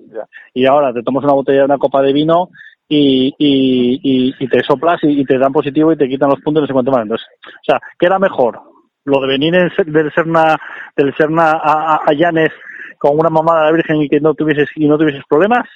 [0.53, 2.49] Y ahora te tomas una botella, una copa de vino
[2.93, 6.63] y, y, y, y te soplas y, te dan positivo y te quitan los puntos
[6.63, 7.03] no sé cuánto más.
[7.03, 8.59] Entonces, o sea, ¿qué era mejor?
[9.05, 10.57] Lo de venir en, del Serna,
[10.97, 12.51] del Serna a, a, a Llanes
[12.97, 15.69] con una mamada de Virgen y que no tuvieses, y no tuvieses problemas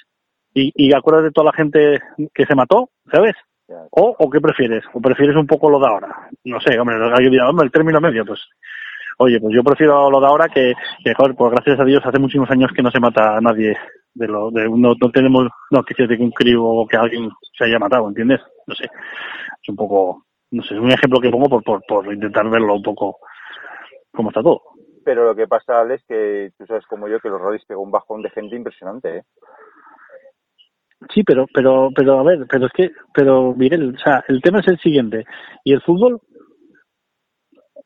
[0.52, 1.98] y, y acuerdas de toda la gente
[2.34, 3.32] que se mató, ¿sabes?
[3.90, 4.84] O, o qué prefieres?
[4.92, 6.28] ¿O prefieres un poco lo de ahora?
[6.44, 8.40] No sé, hombre, el término medio, pues
[9.16, 12.18] oye, pues yo prefiero lo de ahora que, que joder, pues gracias a Dios hace
[12.18, 13.74] muchísimos años que no se mata a nadie
[14.16, 17.64] de lo, de no, no tenemos noticias de que un crío o que alguien se
[17.64, 18.40] haya matado, ¿entiendes?
[18.66, 22.12] No sé, es un poco, no sé, es un ejemplo que pongo por, por, por
[22.12, 23.18] intentar verlo un poco
[24.12, 24.62] cómo está todo.
[25.04, 27.90] Pero lo que pasa, Alex, que tú sabes como yo que los rallies pegó un
[27.90, 29.22] bajón de gente impresionante, ¿eh?
[31.14, 34.60] Sí, pero, pero, pero, a ver, pero es que, pero Miguel, o sea, el tema
[34.60, 35.24] es el siguiente.
[35.62, 36.20] ¿Y el fútbol?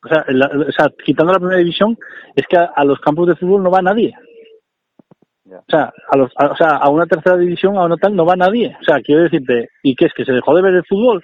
[0.03, 1.97] o sea, la, o sea, quitando la primera división,
[2.35, 4.15] es que a, a, los campos de fútbol no va nadie.
[5.59, 8.25] O sea, a los, a, o sea, a una tercera división, a una tal, no
[8.25, 8.75] va nadie.
[8.79, 10.13] O sea, quiero decirte, ¿y qué es?
[10.13, 11.23] ¿Que se dejó de ver el fútbol?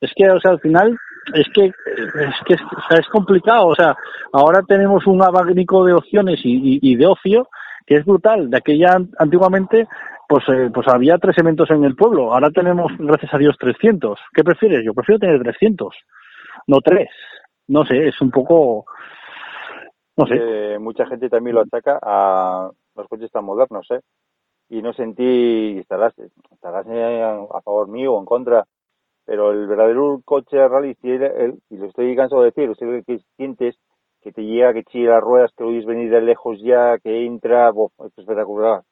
[0.00, 0.96] Es que, o sea, al final,
[1.34, 3.66] es que, es que o sea, es complicado.
[3.66, 3.96] O sea,
[4.32, 7.48] ahora tenemos un abanico de opciones y, y, y de ocio
[7.86, 8.50] que es brutal.
[8.50, 9.86] De aquella antiguamente,
[10.28, 12.32] pues, eh, pues había tres eventos en el pueblo.
[12.32, 14.18] Ahora tenemos, gracias a Dios, 300.
[14.34, 14.84] ¿Qué prefieres?
[14.84, 15.94] Yo prefiero tener 300,
[16.66, 17.08] no tres
[17.68, 18.86] no sé, es un poco,
[20.16, 20.34] no sé.
[20.38, 24.00] Eh, mucha gente también lo ataca a los coches tan modernos, ¿eh?
[24.68, 28.66] Y no sentí, estarás, estarás a favor mío o en contra,
[29.24, 33.76] pero el verdadero coche rally, y lo estoy cansado de decir, usted que sientes
[34.20, 37.24] que te llega, que chilla las ruedas, que lo oyes venir de lejos ya, que
[37.24, 38.82] entra, bof, es espectacular.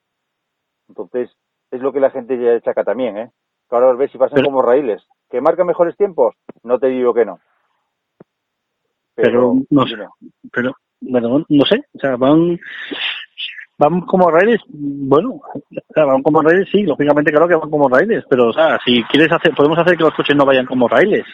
[0.89, 1.31] Entonces,
[1.73, 3.31] es lo que la gente ya chaca también, ¿eh?
[3.69, 5.05] Que ahora ves si pasan como raíles.
[5.29, 6.37] ¿Que marca mejores tiempos?
[6.63, 7.41] No te digo que no.
[9.17, 9.97] Pero, no sé,
[10.53, 12.59] pero, bueno, no sé, o sea, van,
[13.79, 15.41] van como raíles, bueno,
[15.95, 19.33] van como raíles, sí, lógicamente claro que van como raíles, pero o sea, si quieres
[19.33, 21.25] hacer, podemos hacer que los coches no vayan como raíles.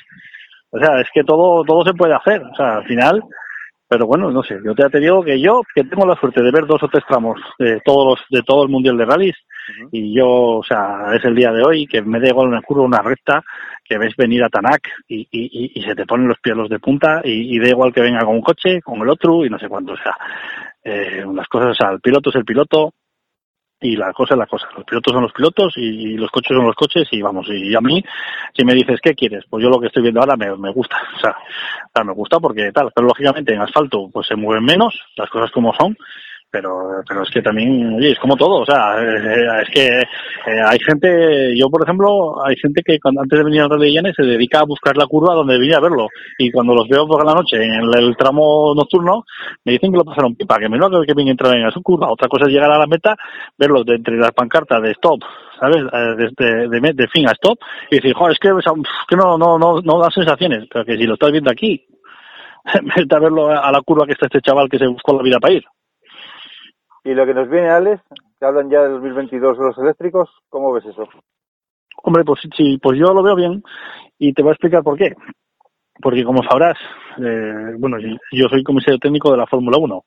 [0.70, 3.22] O sea, es que todo, todo se puede hacer, o sea, al final,
[3.88, 6.52] pero bueno, no sé, yo te, te digo que yo, que tengo la suerte de
[6.52, 9.36] ver dos o tres tramos de todos los, de todo el mundial de rallies,
[9.92, 12.84] y yo, o sea, es el día de hoy que me da igual una curva,
[12.84, 13.42] una recta,
[13.84, 17.20] que ves venir a Tanak y, y, y se te ponen los pielos de punta
[17.24, 19.68] y, y da igual que venga con un coche, con el otro y no sé
[19.68, 20.16] cuánto, o sea,
[20.82, 22.94] eh, las cosas, o sea, el piloto es el piloto
[23.80, 24.68] y la cosa es la cosa.
[24.76, 27.80] Los pilotos son los pilotos y, los coches son los coches y vamos, y a
[27.80, 28.02] mí,
[28.56, 29.44] si me dices, ¿qué quieres?
[29.48, 32.70] Pues yo lo que estoy viendo ahora me, me gusta, o sea, me gusta porque
[32.72, 35.96] tal, pero lógicamente en asfalto pues se mueven menos, las cosas como son,
[36.50, 40.62] pero pero es que también oye es como todo o sea eh, es que eh,
[40.66, 44.22] hay gente yo por ejemplo hay gente que cuando antes de venir a Rally se
[44.22, 46.08] dedica a buscar la curva donde venía a verlo
[46.38, 49.24] y cuando los veo por la noche en el, tramo nocturno
[49.64, 52.28] me dicen que lo pasaron pipa que menos que bien entrar en su curva otra
[52.28, 53.16] cosa es llegar a la meta
[53.56, 55.20] verlo de entre las pancartas de stop
[55.58, 57.58] sabes eh, de, de, fin a stop
[57.90, 61.30] y decir joder es que, no no no da sensaciones pero que si lo estás
[61.30, 61.86] viendo aquí
[62.96, 65.38] vete a verlo a la curva que está este chaval que se buscó la vida
[65.38, 65.64] para ir
[67.04, 68.02] y lo que nos viene, Alex,
[68.38, 71.08] que hablan ya del 2022 de los eléctricos, ¿cómo ves eso?
[72.02, 73.62] Hombre, pues sí, pues yo lo veo bien
[74.18, 75.14] y te voy a explicar por qué.
[76.02, 76.78] Porque como sabrás,
[77.18, 77.98] eh, bueno,
[78.32, 80.04] yo soy comisario técnico de la Fórmula 1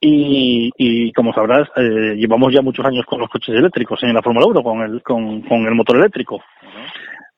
[0.00, 4.22] y, y como sabrás, eh, llevamos ya muchos años con los coches eléctricos en la
[4.22, 6.40] Fórmula 1, con el, con, con el motor eléctrico.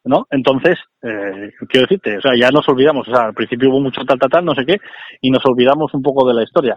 [0.04, 0.26] ¿no?
[0.30, 4.04] Entonces, eh, quiero decirte, o sea, ya nos olvidamos, o sea, al principio hubo mucho
[4.04, 4.78] tal, tal, tal, no sé qué,
[5.20, 6.74] y nos olvidamos un poco de la historia.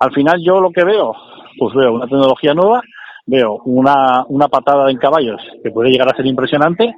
[0.00, 1.14] Al final yo lo que veo,
[1.58, 2.80] pues veo una tecnología nueva,
[3.26, 6.96] veo una, una patada en caballos que puede llegar a ser impresionante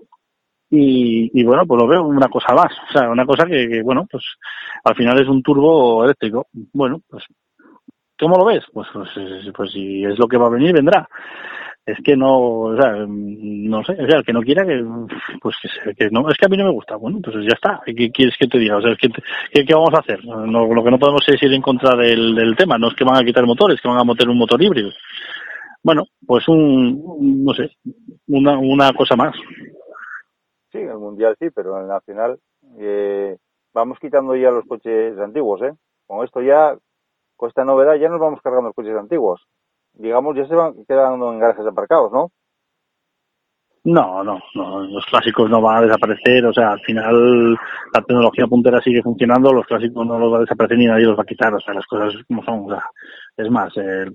[0.71, 4.07] y, y bueno, pues lo veo una cosa más, o sea, una cosa que, bueno,
[4.11, 4.25] pues
[4.85, 6.47] al final es un turbo eléctrico.
[6.73, 7.25] Bueno, pues
[8.19, 8.65] ¿cómo lo ves?
[8.73, 9.09] Pues, pues,
[9.55, 11.09] pues si es lo que va a venir, vendrá
[11.85, 14.85] es que no, o sea, no sé, o sea, el que no quiera que,
[15.41, 15.57] pues
[15.97, 18.37] que, no, es que a mí no me gusta, bueno, pues ya está, ¿qué quieres
[18.39, 18.77] que te diga?
[18.77, 19.09] O sea, ¿qué,
[19.65, 20.25] qué, vamos a hacer?
[20.25, 23.05] No, lo que no podemos es ir en contra del, del tema, no es que
[23.05, 24.91] van a quitar motores, que van a meter un motor híbrido.
[25.83, 27.71] Bueno, pues un, no sé,
[28.29, 29.35] una, una cosa más.
[30.71, 32.39] Sí, en el mundial sí, pero en el nacional
[32.79, 33.37] eh,
[33.75, 35.73] vamos quitando ya los coches antiguos, ¿eh?
[36.07, 36.77] Con esto ya,
[37.37, 39.45] con esta novedad ya nos vamos cargando los coches antiguos
[39.95, 42.31] digamos, ya se van quedando en garajes aparcados, ¿no?
[43.85, 47.53] No, no, los clásicos no van a desaparecer, o sea, al final
[47.93, 51.19] la tecnología puntera sigue funcionando, los clásicos no los va a desaparecer ni nadie los
[51.19, 52.85] va a quitar, o sea, las cosas como son, o sea,
[53.37, 54.07] es más, eh,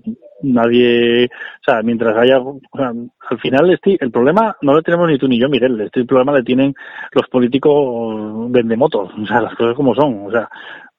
[0.42, 2.88] nadie, o sea, mientras haya, o sea,
[3.30, 6.44] al final el problema no lo tenemos ni tú ni yo, Mirel, este problema le
[6.44, 6.74] tienen
[7.12, 10.48] los políticos vendemotos, o sea, las cosas como son, o sea,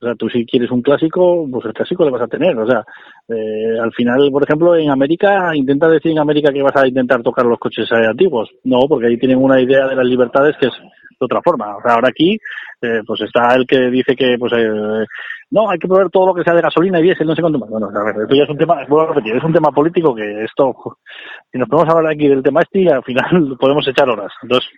[0.02, 2.58] o sea, tú si quieres un clásico, pues el clásico le vas a tener.
[2.58, 2.84] O sea,
[3.28, 7.22] eh, al final, por ejemplo, en América, intenta decir en América que vas a intentar
[7.22, 8.50] tocar los coches antiguos.
[8.64, 10.74] No, porque ahí tienen una idea de las libertades que es
[11.20, 11.76] de otra forma.
[11.76, 12.38] O sea, ahora aquí,
[12.82, 15.06] eh, pues está el que dice que, pues, eh,
[15.52, 17.60] no, hay que probar todo lo que sea de gasolina y diésel, no sé cuánto
[17.60, 17.70] más.
[17.70, 20.16] Bueno, a ver, esto ya es un tema, vuelvo a repetir, es un tema político
[20.16, 20.74] que esto,
[21.52, 24.32] si nos podemos hablar aquí del tema este, al final podemos echar horas.
[24.44, 24.70] Entonces,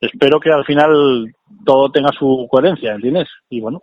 [0.00, 1.32] espero que al final
[1.64, 3.28] todo tenga su coherencia, ¿entiendes?
[3.48, 3.80] Y bueno,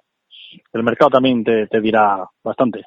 [0.73, 2.83] el mercado también te, te dirá bastante.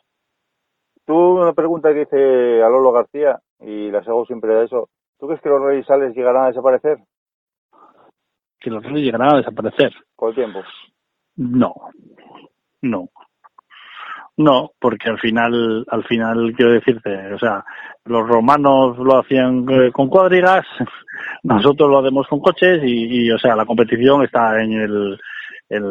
[1.04, 4.88] Tú, una pregunta que dice Alolo García, y las hago siempre de eso.
[5.18, 6.98] ¿Tú crees que los revisales llegarán a desaparecer?
[8.58, 9.92] Que los reyes llegarán a desaparecer.
[10.16, 10.60] ¿Con el tiempo?
[11.36, 11.74] No,
[12.82, 13.08] no.
[14.36, 17.62] No, porque al final, al final quiero decirte, o sea,
[18.04, 20.64] los romanos lo hacían eh, con cuadrigas,
[21.42, 25.20] nosotros lo hacemos con coches y, y o sea, la competición está en el,
[25.70, 25.82] el,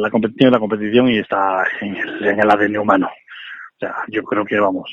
[0.00, 3.08] la competición la competición y está en el, en el ADN humano.
[3.08, 4.90] O sea, yo creo que vamos,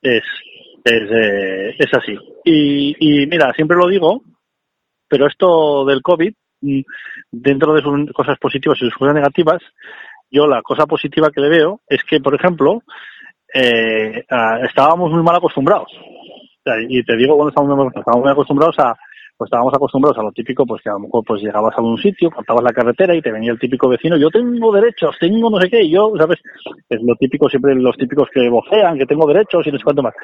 [0.00, 0.24] es,
[0.84, 2.16] es, eh, es así.
[2.44, 4.22] Y, y mira, siempre lo digo,
[5.06, 6.80] pero esto del COVID, mm,
[7.30, 9.62] dentro de sus cosas positivas y sus cosas negativas,
[10.30, 12.82] yo la cosa positiva que le veo es que, por ejemplo,
[13.52, 14.24] eh,
[14.66, 15.90] estábamos muy mal acostumbrados.
[16.88, 18.96] y te digo, bueno, estábamos muy acostumbrados a,
[19.44, 21.98] pues estábamos acostumbrados a lo típico, pues que a lo mejor pues llegabas a un
[21.98, 25.60] sitio, cortabas la carretera y te venía el típico vecino, yo tengo derechos, tengo no
[25.60, 26.40] sé qué, y yo, ¿sabes?
[26.88, 30.02] Es lo típico, siempre los típicos que vocean, que tengo derechos y no sé cuánto
[30.02, 30.14] más.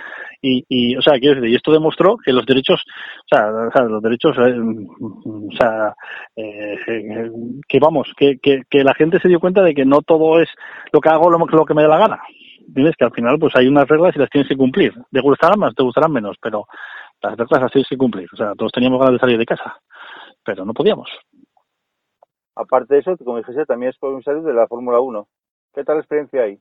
[0.41, 3.71] Y, y o sea, quiero decir, y esto demostró que los derechos, o sea, o
[3.71, 5.95] sea los derechos, eh, o sea,
[6.37, 7.31] eh,
[7.69, 10.49] que vamos, que, que, que la gente se dio cuenta de que no todo es
[10.93, 12.21] lo que hago, lo, lo que me dé la gana.
[12.73, 14.95] Tienes que al final pues hay unas reglas y las tienes que cumplir.
[15.11, 16.67] Te gustarán más, te gustarán menos, pero
[17.23, 18.29] las reglas las tienes que cumplir.
[18.33, 19.81] O sea, todos teníamos ganas de salir de casa,
[20.45, 21.09] pero no podíamos.
[22.55, 25.29] Aparte de eso, como dijiste, también es comisario de la Fórmula 1.
[25.75, 26.59] ¿Qué tal experiencia hay?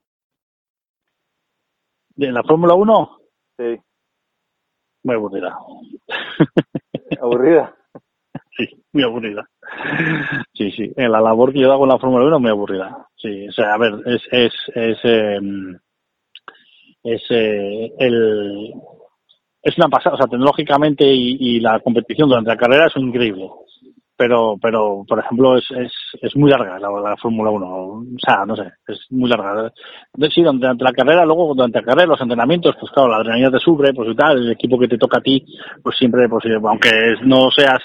[2.16, 3.18] ¿De la Fórmula 1?
[3.58, 3.80] Sí.
[5.02, 5.58] Muy aburrida.
[7.20, 7.74] ¿Aburrida?
[8.56, 9.48] Sí, muy aburrida.
[10.52, 10.92] Sí, sí.
[10.96, 13.08] En la labor que yo hago en la Fórmula 1 muy aburrida.
[13.16, 15.40] Sí, o sea, a ver, es, es, es, eh,
[17.02, 18.74] es eh, el,
[19.62, 23.48] es una pasada, o sea, tecnológicamente y, y, la competición durante la carrera es increíble.
[24.16, 27.66] Pero, pero, por ejemplo, es, es, es muy larga la, la Fórmula 1.
[27.66, 29.72] O sea, no sé, es muy larga.
[30.34, 33.58] Sí, durante la carrera, luego durante la carrera, los entrenamientos, pues claro, la adrenalina te
[33.58, 35.42] sube, pues y tal, el equipo que te toca a ti,
[35.82, 36.90] pues siempre, pues aunque
[37.22, 37.80] no seas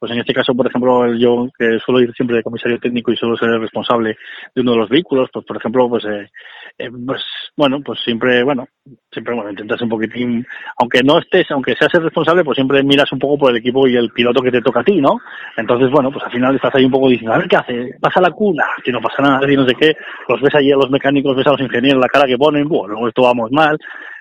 [0.00, 3.16] pues en este caso, por ejemplo, yo que suelo ir siempre de comisario técnico y
[3.16, 4.16] suelo ser el responsable
[4.54, 6.30] de uno de los vehículos, pues por ejemplo, pues, eh,
[6.78, 7.22] eh, pues
[7.56, 8.66] bueno, pues siempre, bueno,
[9.12, 10.46] siempre, bueno, intentas un poquitín,
[10.78, 13.86] aunque no estés, aunque seas el responsable, pues siempre miras un poco por el equipo
[13.86, 15.18] y el piloto que te toca a ti, ¿no?
[15.56, 18.20] Entonces, bueno, pues al final estás ahí un poco diciendo, a ver qué hace, pasa
[18.20, 19.94] la cuna, que no pasa nada, y no sé qué,
[20.28, 22.88] los ves allí a los mecánicos, ves a los ingenieros la cara que ponen, bueno,
[22.88, 23.76] luego esto vamos mal,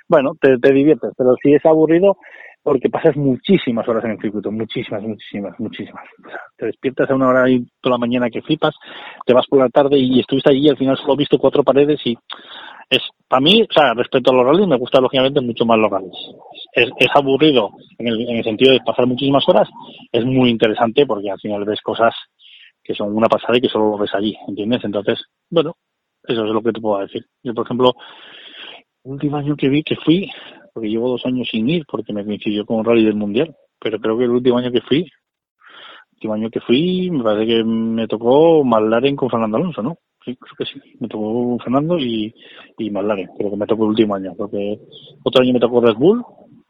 [0.08, 2.18] bueno, te, te diviertes, pero si es aburrido,
[2.64, 6.06] porque pasas muchísimas horas en el circuito, muchísimas, muchísimas, muchísimas.
[6.26, 8.76] O sea, te despiertas a una hora y toda la mañana que flipas,
[9.26, 11.64] te vas por la tarde y estuviste allí y al final solo he visto cuatro
[11.64, 12.18] paredes y
[12.90, 15.92] es, para mí, o sea, respecto a los rallies, me gusta lógicamente mucho más los
[15.92, 16.18] rallies.
[16.74, 19.70] Es, es aburrido en el, en el sentido de pasar muchísimas horas,
[20.12, 22.14] es muy interesante porque al final ves cosas
[22.84, 24.84] que son una pasada y que solo lo ves allí, ¿entiendes?
[24.84, 25.76] Entonces, bueno,
[26.24, 27.24] eso es lo que te puedo decir.
[27.44, 27.94] Yo, por ejemplo,
[29.04, 30.32] el último año que vi que fui,
[30.74, 34.00] porque llevo dos años sin ir porque me coincidió con un rally del mundial, pero
[34.00, 37.64] creo que el último año que fui, el último año que fui, me parece que
[37.64, 39.98] me tocó Maldaren con Fernando Alonso, ¿no?
[40.26, 40.80] Sí, creo que sí.
[41.00, 42.34] Me tocó Fernando y,
[42.78, 44.80] y Maldaren, creo que me tocó el último año, porque
[45.24, 46.24] otro año me tocó Red Bull,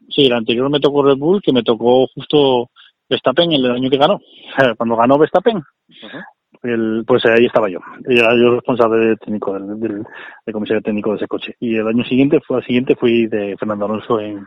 [0.08, 2.70] sí, el anterior me tocó Red Bull, que me tocó justo
[3.08, 4.20] Verstappen el año que ganó,
[4.76, 5.62] cuando ganó Verstappen.
[6.62, 7.78] El, pues ahí estaba yo.
[8.06, 10.04] Era yo responsable técnico del, del,
[10.44, 11.54] del, comisario técnico de ese coche.
[11.58, 14.46] Y el año siguiente, fue al siguiente, fui de Fernando Alonso en,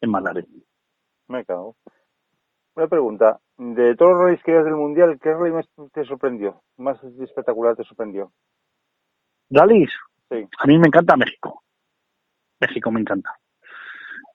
[0.00, 0.44] en Malare.
[1.26, 1.76] Me cago.
[2.76, 3.40] Una pregunta.
[3.56, 6.62] De todos los rallies que eras del Mundial, ¿qué rally más te sorprendió?
[6.76, 8.30] ¿Más espectacular te sorprendió?
[9.50, 9.90] ¿Rallys?
[10.30, 10.46] Sí.
[10.58, 11.64] A mí me encanta México.
[12.60, 13.34] México me encanta.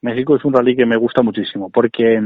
[0.02, 2.20] México es un rally que me gusta muchísimo porque,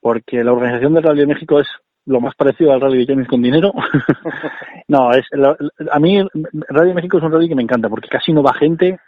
[0.00, 1.68] porque la organización del Rally de México es
[2.06, 3.72] lo más parecido al Rally de James con dinero.
[4.88, 5.56] no, es la,
[5.92, 8.98] a mí de México es un rally que me encanta porque casi no va gente,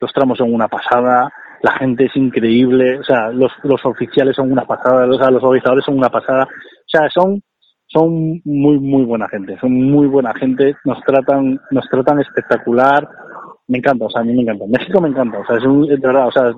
[0.00, 4.52] los tramos son una pasada, la gente es increíble, o sea, los, los oficiales son
[4.52, 7.42] una pasada, o sea, los organizadores son una pasada, o sea, son
[7.86, 13.08] son muy muy buena gente, son muy buena gente, nos tratan nos tratan espectacular,
[13.68, 14.64] me encanta, o sea, a mí me encanta.
[14.68, 16.52] México me encanta, o sea, es un, de verdad, o sea,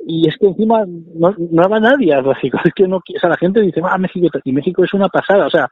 [0.00, 3.30] y es que encima no, no va nadie a México, es que no, o sea,
[3.30, 5.68] la gente dice, ah, México, y México es una pasada, o sea,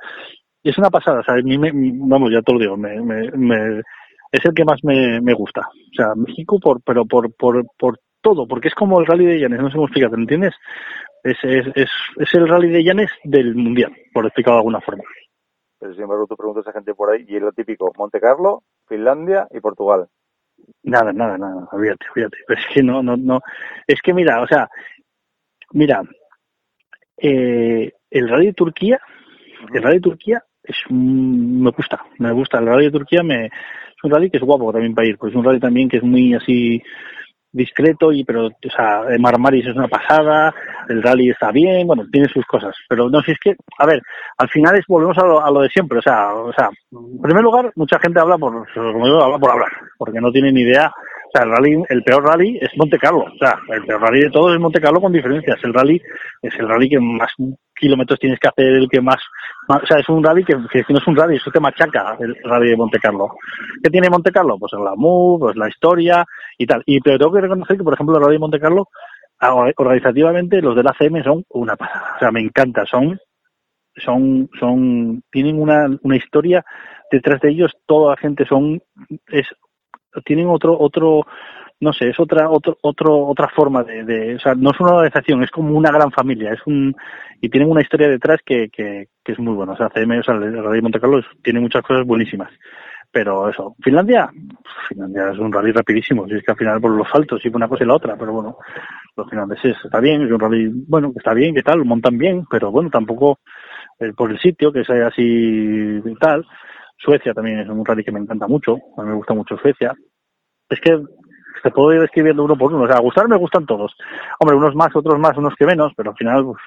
[0.63, 3.31] es una pasada, o sea, a mí me, vamos, ya te lo digo, me, me,
[3.33, 3.81] me,
[4.33, 7.99] es el que más me, me gusta, o sea, México por, pero por, por, por
[8.21, 10.55] todo, porque es como el rally de Llanes, no sé cómo explicar, ¿entiendes?
[11.23, 15.05] Es, es, es, es el rally de Llanes del mundial, por explicarlo de alguna forma.
[15.79, 18.63] Pero sin embargo tú preguntas a gente por ahí y es lo típico, Monte Carlo,
[18.89, 20.09] Finlandia y Portugal.
[20.83, 22.39] Nada, nada, nada, olvídate, olvídate.
[22.47, 23.41] Pero es que no, no, no.
[23.87, 24.69] Es que mira, o sea,
[25.73, 26.03] mira,
[27.17, 29.01] eh, el rally de Turquía,
[29.73, 32.59] el rally de Turquía es me gusta, me gusta.
[32.59, 35.33] El rally de Turquía me, es un rally que es guapo también para ir, pues
[35.33, 36.83] es un rally también que es muy así
[37.55, 40.53] discreto y pero o sea Marmaris es una pasada
[40.89, 42.75] el rally está bien bueno tiene sus cosas.
[42.89, 44.03] Pero no si es que a ver
[44.37, 47.23] al final es volvemos a lo, a lo de siempre o sea o sea en
[47.23, 50.63] primer lugar mucha gente habla por como digo habla por hablar porque no tiene ni
[50.63, 50.93] idea.
[51.27, 54.21] O sea el rally el peor rally es Monte Carlo o sea el peor rally
[54.21, 55.59] de todos es Monte Carlo con diferencias.
[55.63, 56.01] El rally
[56.43, 57.31] es el rally que más
[57.75, 59.19] kilómetros tienes que hacer el que más,
[59.69, 62.17] más o sea es un rally que, que, no es un rally eso te machaca
[62.21, 63.35] el rally de Monte Carlo.
[63.83, 64.57] ¿qué tiene Monte Carlo?
[64.59, 66.25] pues el glamour pues la historia
[66.59, 66.83] y tal.
[66.87, 68.89] Y pero tengo que reconocer que por ejemplo el rally Monte Carlo
[69.77, 72.15] organizativamente los del ACM son una pasada.
[72.17, 72.85] O sea me encanta.
[72.87, 73.19] Son
[73.97, 76.65] son son tienen una una historia
[77.11, 77.73] detrás de ellos.
[77.87, 78.81] Toda la gente son
[79.29, 79.47] es
[80.25, 81.27] tienen otro otro
[81.81, 84.95] no sé, es otra otro, otro otra forma de, de, o sea, no es una
[84.95, 86.95] organización, es como una gran familia, es un
[87.41, 89.73] y tienen una historia detrás que, que, que es muy buena.
[89.73, 92.51] O sea, CM, o sea, el Rally Monte Carlo tiene muchas cosas buenísimas.
[93.15, 94.29] Pero eso, Finlandia,
[94.89, 97.69] Finlandia es un rally rapidísimo, si es que al final por los saltos y una
[97.69, 98.57] cosa y la otra, pero bueno,
[99.17, 102.73] los finlandeses está bien, es un rally, bueno, está bien, que tal, montan bien, pero
[102.73, 103.39] bueno, tampoco
[104.01, 106.45] eh, por el sitio, que sea así tal.
[106.97, 109.95] Suecia también es un rally que me encanta mucho, a mí me gusta mucho Suecia.
[110.69, 111.01] Es que
[111.63, 113.95] te puedo ir escribiendo uno por uno, o sea, gustar me gustan todos.
[114.41, 116.59] Hombre, unos más, otros más, unos que menos, pero al final pues,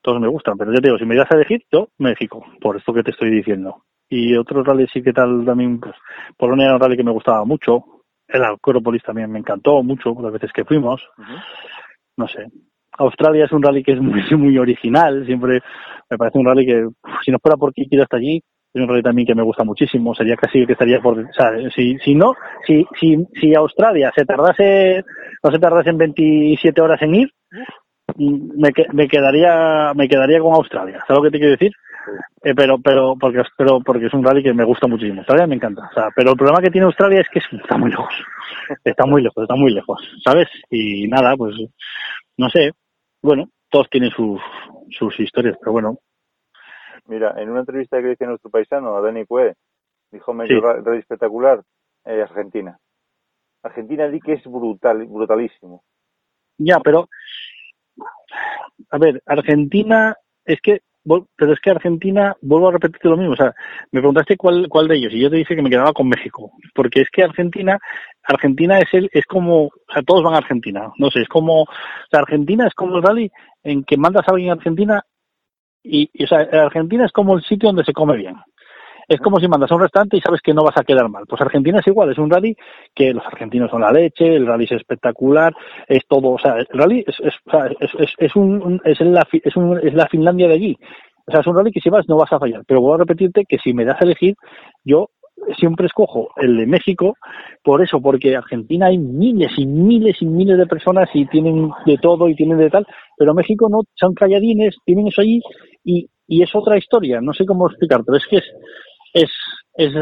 [0.00, 0.56] todos me gustan.
[0.56, 3.10] Pero yo te digo, si me das a elegir, yo México, por esto que te
[3.10, 5.94] estoy diciendo y otros rallies sí que tal también, pues
[6.36, 7.84] Polonia era un rally que me gustaba mucho,
[8.28, 11.00] el Acrópolis también me encantó mucho las veces que fuimos,
[12.16, 12.46] no sé.
[12.98, 15.60] Australia es un rally que es muy, muy original, siempre
[16.10, 16.88] me parece un rally que,
[17.24, 18.42] si no fuera porque quiero hasta allí,
[18.72, 21.52] es un rally también que me gusta muchísimo, sería casi que estaría por, o sea,
[21.74, 22.34] si, si no,
[22.66, 25.04] si, si, si Australia se tardase,
[25.42, 27.30] no se tardase en 27 horas en ir,
[28.16, 31.72] me, me quedaría, me quedaría con Australia, ¿sabes lo que te quiero decir?
[32.46, 35.18] Eh, pero pero porque pero porque es un rally que me gusta muchísimo.
[35.18, 35.88] Australia me encanta.
[35.90, 38.14] O sea pero el problema que tiene Australia es que está muy lejos.
[38.84, 41.56] Está muy lejos está muy lejos sabes y nada pues
[42.36, 42.70] no sé.
[43.20, 44.40] Bueno todos tienen sus
[44.96, 45.98] sus historias pero bueno.
[47.06, 49.56] Mira en una entrevista que hice nuestro paisano Dani Cue
[50.12, 50.82] dijo medio sí.
[50.84, 51.64] rally espectacular
[52.04, 52.78] eh, Argentina.
[53.64, 55.82] Argentina di que es brutal brutalísimo.
[56.58, 57.08] Ya pero
[58.88, 60.82] a ver Argentina es que
[61.36, 63.54] pero es que Argentina, vuelvo a repetirte lo mismo, o sea,
[63.92, 66.52] me preguntaste cuál, cuál de ellos y yo te dije que me quedaba con México,
[66.74, 67.78] porque es que Argentina,
[68.24, 71.62] Argentina es el, es como, o sea, todos van a Argentina, no sé, es como,
[71.62, 71.66] o
[72.10, 73.30] sea, Argentina es como el rally
[73.62, 75.02] en que mandas a alguien a Argentina
[75.82, 78.34] y, y o sea, Argentina es como el sitio donde se come bien.
[79.08, 81.24] Es como si mandas a un restaurante y sabes que no vas a quedar mal.
[81.28, 82.56] Pues Argentina es igual, es un rally
[82.94, 85.54] que los argentinos son la leche, el rally es espectacular,
[85.86, 87.16] es todo, o sea, el rally es,
[88.18, 90.76] es, un, es, la, es, es la Finlandia de allí.
[91.26, 92.62] O sea, es un rally que si vas no vas a fallar.
[92.66, 94.34] Pero voy a repetirte que si me das a elegir,
[94.84, 95.10] yo
[95.58, 97.14] siempre escojo el de México
[97.62, 101.98] por eso, porque Argentina hay miles y miles y miles de personas y tienen de
[101.98, 102.86] todo y tienen de tal,
[103.16, 105.40] pero México no, son calladines, tienen eso allí
[105.84, 108.44] y, y es otra historia, no sé cómo explicar, pero es que es,
[109.16, 109.30] es,
[109.74, 109.92] es,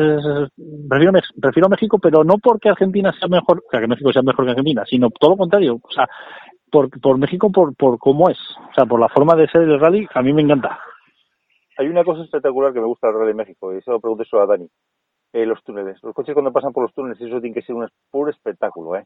[0.88, 4.44] prefiero, prefiero México, pero no porque Argentina sea mejor, o sea, que México sea mejor
[4.44, 6.08] que Argentina, sino todo lo contrario, o sea,
[6.70, 8.38] por, por México por, por cómo es,
[8.70, 10.80] o sea, por la forma de ser el rally, a mí me encanta.
[11.78, 14.42] Hay una cosa espectacular que me gusta del Rally México, y eso lo pregunté solo
[14.42, 14.68] a Dani.
[15.32, 16.00] Eh, los túneles.
[16.04, 19.04] Los coches cuando pasan por los túneles, eso tiene que ser un puro espectáculo, ¿eh?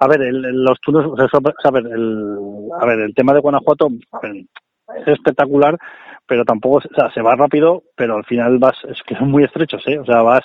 [0.00, 1.28] A ver, el, los túneles, o sea,
[1.64, 3.88] a ver, el, a ver, el tema de Guanajuato
[4.20, 4.44] ver,
[4.96, 5.78] es espectacular,
[6.30, 9.42] pero tampoco, o sea, se va rápido, pero al final vas, es que son muy
[9.42, 9.98] estrechos, ¿eh?
[9.98, 10.44] O sea, vas,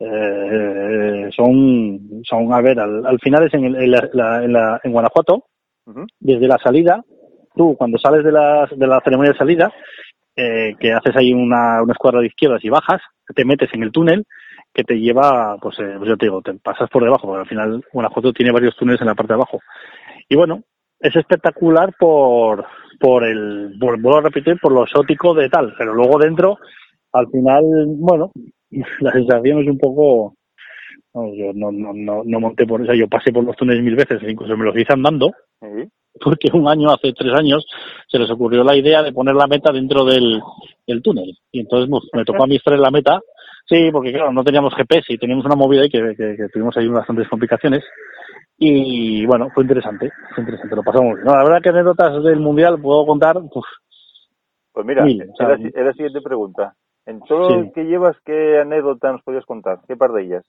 [0.00, 4.80] eh, son, son, a ver, al, al final es en, el, en, la, en, la,
[4.82, 5.44] en Guanajuato,
[5.86, 6.06] uh -huh.
[6.18, 7.00] desde la salida,
[7.54, 9.72] tú cuando sales de la, de la ceremonia de salida,
[10.34, 13.00] eh, que haces ahí una, una escuadra de izquierdas y bajas,
[13.36, 14.24] te metes en el túnel
[14.74, 17.48] que te lleva, pues, eh, pues yo te digo, te pasas por debajo, porque al
[17.48, 19.60] final Guanajuato tiene varios túneles en la parte de abajo.
[20.28, 20.64] Y bueno,
[20.98, 22.66] es espectacular por,
[22.98, 26.58] por el, por, vuelvo a repetir, por lo exótico de tal, pero luego dentro,
[27.12, 27.64] al final,
[27.96, 28.30] bueno,
[29.00, 30.34] la sensación es un poco,
[31.14, 33.96] no, yo no, no, no, no monté por eso, yo pasé por los túneles mil
[33.96, 35.88] veces, incluso me los hice andando, ¿Sí?
[36.20, 37.66] porque un año, hace tres años,
[38.08, 40.40] se les ocurrió la idea de poner la meta dentro del,
[40.86, 41.36] del túnel.
[41.50, 43.20] Y entonces pues, me tocó a mí estar en la meta.
[43.66, 46.86] Sí, porque claro, no teníamos GPS y teníamos una movida que, que, que tuvimos ahí
[46.88, 47.82] bastantes complicaciones.
[48.56, 51.24] Y bueno, fue interesante, fue interesante, lo pasamos bien.
[51.24, 53.36] No, la verdad que anécdotas del Mundial puedo contar.
[53.38, 53.66] Uf,
[54.72, 56.74] pues mira, mil, o sea, era, la siguiente pregunta.
[57.06, 57.56] En todo sí.
[57.56, 59.78] lo que llevas, ¿qué anécdota nos podías contar?
[59.86, 60.44] ¿Qué par de ellas?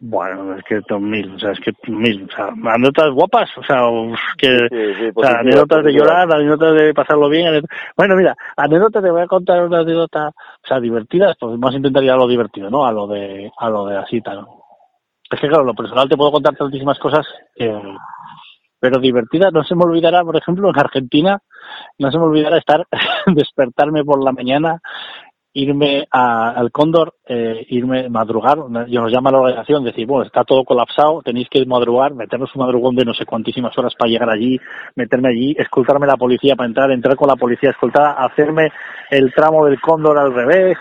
[0.00, 3.62] Bueno, es que son mil, o sea, es que mil, o sea, anécdotas guapas, o
[3.62, 3.78] sea,
[4.36, 7.78] que, sí, sí, o sea, anécdotas de llorar, anécdotas de pasarlo bien, anécdotas...
[7.96, 11.76] bueno, mira, anécdotas te voy a contar una anécdota, o sea, divertidas, pues vamos a
[11.78, 12.84] intentar ir a lo divertido, ¿no?
[12.84, 14.44] A lo de, a lo de así, tal.
[15.34, 17.26] Es que claro, lo personal te puedo contar tantísimas cosas
[18.84, 21.38] pero divertidas, no se me olvidará, por ejemplo, en Argentina,
[21.98, 22.86] no se me olvidará estar,
[23.34, 24.82] despertarme por la mañana
[25.54, 28.58] irme al Cóndor, eh, irme madrugar,
[28.88, 32.62] yo nos llama la organización, decir, bueno, está todo colapsado, tenéis que madrugar, meternos un
[32.62, 34.58] madrugón de no sé cuantísimas horas para llegar allí,
[34.96, 38.72] meterme allí, escoltarme la policía para entrar, entrar con la policía escoltada, hacerme
[39.10, 40.76] el tramo del Cóndor al revés,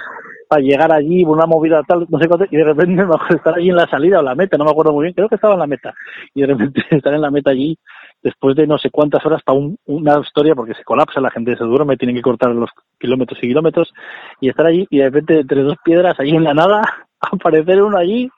[0.47, 3.75] para llegar allí, una movida tal, no sé cuánto, y de repente estar allí en
[3.75, 5.67] la salida o la meta, no me acuerdo muy bien, creo que estaba en la
[5.67, 5.93] meta,
[6.33, 7.77] y de repente estar en la meta allí,
[8.21, 11.55] después de no sé cuántas horas para un, una historia porque se colapsa, la gente
[11.57, 12.69] se duerme, tienen que cortar los
[12.99, 13.93] kilómetros y kilómetros
[14.39, 16.81] y estar allí y de repente entre dos piedras allí en la nada
[17.19, 18.29] aparecer uno allí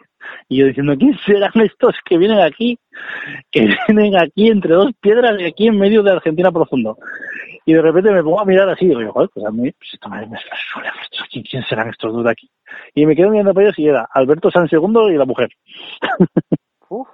[0.49, 2.77] Y yo diciendo, ¿quién serán estos que vienen aquí?
[3.51, 6.97] Que vienen aquí entre dos piedras y aquí en medio de Argentina profundo.
[7.65, 9.93] Y de repente me pongo a mirar así y digo, joder, pues a mí, pues
[9.93, 10.37] esto me, me
[10.71, 10.93] suena,
[11.31, 12.49] ¿quién, ¿quién serán estos dos de aquí?
[12.93, 15.49] Y me quedo mirando para ellos y era Alberto San Segundo y la mujer.
[16.89, 17.07] Uf,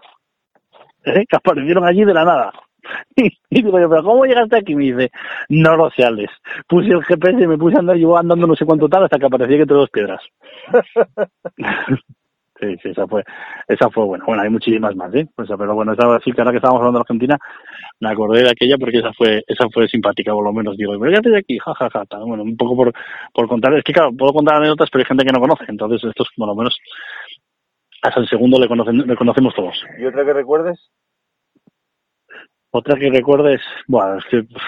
[1.05, 1.25] ¿Eh?
[1.27, 2.51] que aparecieron allí de la nada.
[3.15, 4.75] Y digo yo, pero ¿cómo llegaste aquí?
[4.75, 5.11] Me dice,
[5.49, 6.31] no lo sé, Alex.
[6.67, 9.19] Puse el GPS y me puse a andar yo andando no sé cuánto tal hasta
[9.19, 10.21] que aparecía que entre dos piedras.
[12.61, 13.23] Sí, sí, esa fue,
[13.67, 14.25] esa fue buena.
[14.25, 15.27] Bueno, hay muchísimas más, ¿eh?
[15.35, 17.37] Pues, pero bueno, esa sí que ahora que estábamos hablando de Argentina,
[17.99, 20.77] me acordé de aquella porque esa fue, esa fue simpática, por lo menos.
[20.77, 22.19] Digo, pero ya de aquí, jajaja, ja, ja.
[22.19, 22.93] Bueno, un poco por,
[23.33, 26.03] por contar, es que claro, puedo contar anécdotas, pero hay gente que no conoce, entonces
[26.07, 26.77] estos, por lo menos,
[28.01, 29.75] hasta el segundo le, conocen, le conocemos todos.
[29.99, 30.79] ¿y otra que recuerdes?
[32.73, 34.61] Otra que recuerdes, bueno, es que pff,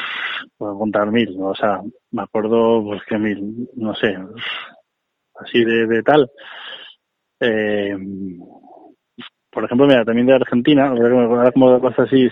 [0.57, 1.47] puedo contar mil, ¿no?
[1.47, 1.79] o sea,
[2.11, 4.17] me acuerdo pues que mil, no sé,
[5.35, 6.29] así de, de tal.
[7.43, 7.95] Eh,
[9.51, 12.27] por ejemplo, mira, también de Argentina, ahora como pasa así,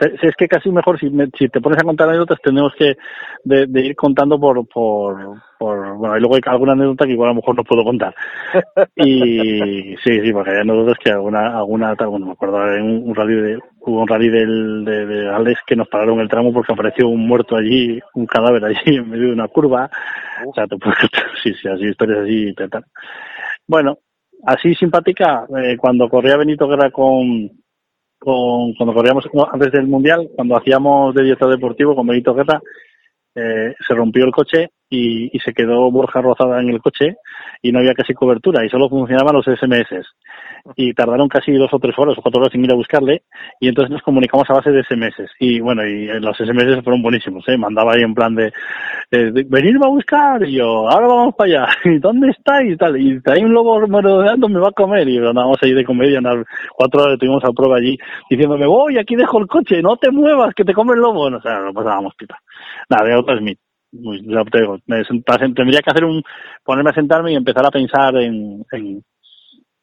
[0.00, 2.94] es que casi mejor si, me- si te pones a contar anécdotas tenemos que
[3.42, 5.16] de, de ir contando por, por,
[5.58, 8.14] por, bueno, y luego hay alguna anécdota que igual a lo mejor no puedo contar.
[8.96, 13.08] Y sí, sí, porque hay anécdotas que alguna, alguna, tal, bueno, me acuerdo en un,
[13.08, 16.52] un rally de, hubo un rally del, de, de Alex que nos pararon el tramo
[16.52, 19.90] porque apareció un muerto allí, un cadáver allí en medio de una curva.
[20.46, 20.98] O sea, te puedes,
[21.42, 22.84] sí, sí, así, historias así, tal, tal.
[23.66, 23.98] Bueno,
[24.44, 27.50] así simpática, eh, cuando corría Benito Guerra con,
[28.18, 32.60] con, cuando corríamos antes del Mundial, cuando hacíamos de director deportivo con Benito Guerra,
[33.38, 37.16] eh, se rompió el coche y, se quedó Borja rozada en el coche
[37.62, 40.06] y no había casi cobertura y solo funcionaban los SMS.
[40.76, 43.22] Y tardaron casi dos o tres horas o cuatro horas en ir a buscarle
[43.60, 45.30] y entonces nos comunicamos a base de SMS.
[45.38, 47.56] Y bueno, y eh, los SMS fueron buenísimos, ¿eh?
[47.56, 48.52] Mandaba ahí en plan de,
[49.10, 51.68] de, venirme a buscar y yo, ahora vamos para allá.
[51.84, 52.72] ¿Y dónde estáis?
[52.72, 53.00] Y tal.
[53.00, 55.08] Y hay un lobo merodeando, me va a comer.
[55.08, 57.96] Y andábamos ahí de comedia, andar cuatro horas tuvimos a prueba allí
[58.28, 61.30] diciéndome, voy, aquí dejo el coche, no te muevas, que te come el lobo.
[61.30, 62.38] No, o sea, lo pasábamos pipa.
[62.88, 63.40] Nada, de otras
[63.90, 66.22] ya te digo, me senta- tendría que hacer un,
[66.64, 69.02] ponerme a sentarme y empezar a pensar en, en,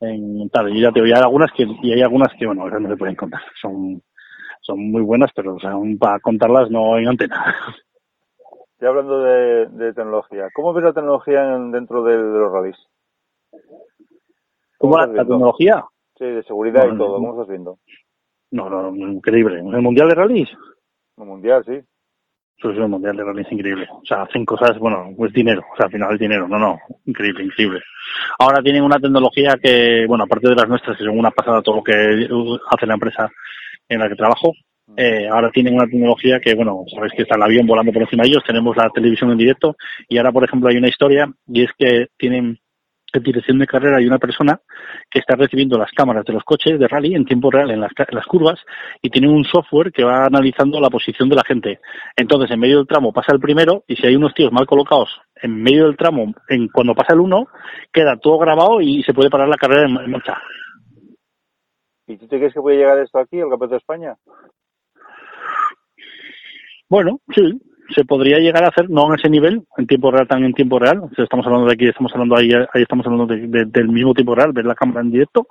[0.01, 0.75] en tal.
[0.75, 2.89] Y ya te digo, y hay algunas que, y hay algunas que, bueno, esas no
[2.89, 3.41] se pueden contar.
[3.59, 4.01] Son,
[4.61, 7.55] son muy buenas, pero o sea, un- para contarlas no en antena.
[8.79, 12.77] Ya hablando de, de tecnología, ¿cómo ves la tecnología en- dentro de, de los rallies?
[14.77, 15.85] ¿Cómo la, la tecnología?
[16.17, 17.79] Sí, de seguridad y todo, ¿cómo estás viendo?
[18.51, 19.59] No, no, no, increíble.
[19.59, 20.49] ¿El Mundial de Rallys?
[21.17, 21.79] El mundial, sí.
[22.61, 23.87] Pues el Mundial de Rallys es increíble.
[23.91, 25.61] O sea, hacen cosas, bueno, pues dinero.
[25.73, 26.47] O sea, al final es dinero.
[26.47, 27.81] No, no, increíble, increíble.
[28.39, 31.77] Ahora tienen una tecnología que, bueno, aparte de las nuestras, que son una pasada todo
[31.77, 33.29] lo que hace la empresa
[33.89, 34.53] en la que trabajo,
[34.97, 38.23] eh, ahora tienen una tecnología que, bueno, sabéis que está el avión volando por encima
[38.23, 39.75] de ellos, tenemos la televisión en directo
[40.07, 42.59] y ahora, por ejemplo, hay una historia y es que tienen en
[43.23, 44.59] dirección de carrera hay una persona
[45.09, 47.91] que está recibiendo las cámaras de los coches de rally en tiempo real en las,
[47.97, 48.59] en las curvas
[49.01, 51.79] y tiene un software que va analizando la posición de la gente.
[52.15, 55.09] Entonces, en medio del tramo pasa el primero y si hay unos tíos mal colocados
[55.41, 57.47] en medio del tramo, en cuando pasa el uno,
[57.91, 60.41] queda todo grabado y se puede parar la carrera en, en marcha.
[62.07, 64.15] ¿Y tú te crees que puede llegar esto aquí, al Campeonato de España?
[66.87, 67.59] Bueno, sí,
[67.93, 70.79] se podría llegar a hacer, no en ese nivel, en tiempo real, tan en tiempo
[70.79, 71.01] real.
[71.17, 74.33] Estamos hablando de aquí, estamos hablando ahí, ahí estamos hablando de- de- del mismo tiempo
[74.35, 75.47] real, ver la cámara en directo.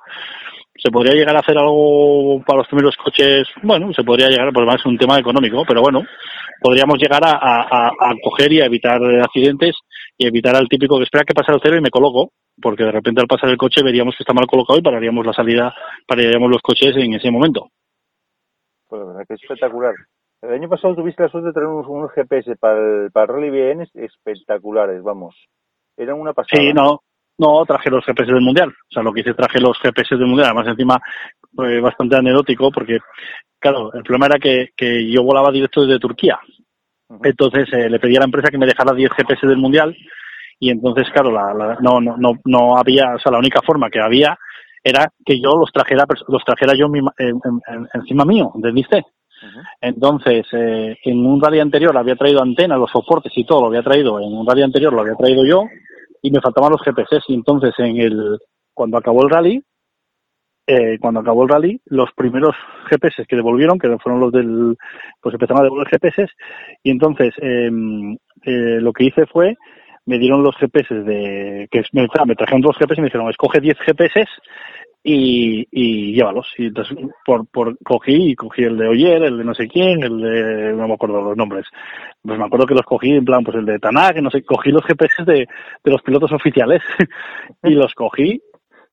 [0.76, 4.66] Se podría llegar a hacer algo para los primeros coches, bueno, se podría llegar, pues
[4.66, 6.02] más es un tema económico, pero bueno,
[6.60, 9.76] podríamos llegar a, a, a- a coger y a evitar accidentes
[10.18, 12.90] y evitar al típico que espera que pase el cero y me coloco, porque de
[12.92, 15.72] repente al pasar el coche veríamos que está mal colocado y pararíamos la salida,
[16.06, 17.68] pararíamos los coches en ese momento.
[18.88, 19.94] Pues la verdad que es espectacular.
[20.46, 23.50] El año pasado tuviste la suerte de tener unos, unos GPS para el, para Rally
[23.50, 25.34] BN espectaculares, vamos.
[25.96, 26.60] Eran una pasada.
[26.62, 27.00] Sí, no,
[27.38, 28.68] no, traje los GPS del Mundial.
[28.70, 30.46] O sea, lo que hice, traje los GPS del Mundial.
[30.48, 31.00] Además, encima,
[31.54, 32.98] fue bastante anecdótico porque,
[33.58, 36.38] claro, el problema era que, que yo volaba directo desde Turquía.
[37.22, 39.94] Entonces, eh, le pedí a la empresa que me dejara 10 GPS del Mundial
[40.58, 43.88] y entonces, claro, la, la- no, no, no, no había, o sea, la única forma
[43.90, 44.36] que había
[44.82, 49.02] era que yo los trajera, los trajera yo misma- en- en- en- encima mío, ¿entendiste?
[49.80, 53.82] Entonces, eh, en un rally anterior había traído antenas, los soportes y todo lo había
[53.82, 55.64] traído, en un rally anterior lo había traído yo
[56.24, 58.38] y me faltaban los GPS y entonces en el
[58.72, 59.62] cuando acabó el rally
[60.66, 62.56] eh, cuando acabó el rally los primeros
[62.88, 64.74] GPS que devolvieron que fueron los del
[65.20, 66.26] pues empezaron a devolver GPS
[66.82, 67.70] y entonces eh,
[68.42, 69.54] eh, lo que hice fue
[70.06, 73.60] me dieron los GPS de que me, me trajeron dos GPS y me dijeron escoge
[73.60, 74.26] 10 GPS
[75.06, 76.46] y, y llévalos.
[76.56, 80.02] Y entonces por, por cogí y cogí el de Oyer, el de no sé quién,
[80.02, 81.66] el de no me acuerdo los nombres.
[82.22, 84.70] Pues me acuerdo que los cogí en plan pues el de Tanak, no sé, cogí
[84.70, 85.46] los GPS de,
[85.84, 86.82] de los pilotos oficiales
[87.62, 88.40] y los cogí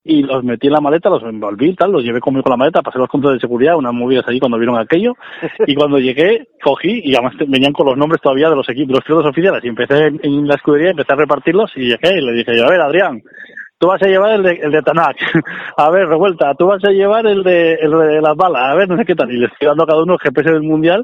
[0.04, 2.82] y los metí en la maleta, los envolví, tal, los llevé conmigo con la maleta,
[2.82, 5.14] pasé los controles de seguridad, unas movidas allí cuando vieron aquello,
[5.68, 8.94] y cuando llegué, cogí, y además venían con los nombres todavía de los equipos, de
[8.96, 12.22] los pilotos oficiales, y empecé en, en la escudería, empecé a repartirlos, y llegué, y
[12.22, 13.22] le dije yo, a ver, Adrián,
[13.82, 15.18] tú vas a llevar el de, el de Tanak,
[15.78, 18.88] a ver, revuelta, tú vas a llevar el de, el de las balas, a ver,
[18.88, 21.04] no sé qué tal, y les estoy dando a cada uno el GPS del mundial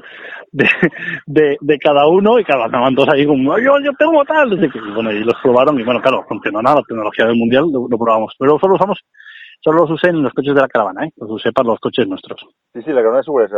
[0.52, 0.64] de,
[1.26, 4.92] de, de cada uno, y cada estaban todos ahí como, yo, yo tengo tal, y
[4.94, 7.98] bueno, y los probaron, y bueno, claro, funcionó nada, la tecnología del mundial lo, lo
[7.98, 9.00] probamos, pero solo usamos
[9.60, 11.12] solo los usé en los coches de la caravana, ¿eh?
[11.16, 12.40] Los usé para los coches nuestros.
[12.72, 13.48] Sí, sí, la caravana es segura,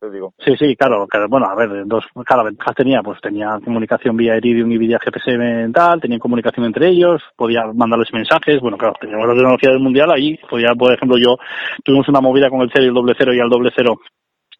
[0.00, 0.32] te digo.
[0.38, 4.70] Sí, sí, claro, claro, bueno, a ver, dos, ventajas tenía, pues tenía comunicación vía Iridium
[4.72, 9.34] y vía GPS mental, tenía comunicación entre ellos, podía mandarles mensajes, bueno, claro, teníamos la
[9.34, 11.36] tecnología del mundial ahí, podía, por ejemplo, yo,
[11.84, 13.98] tuvimos una movida con el cero y el doble cero y al doble cero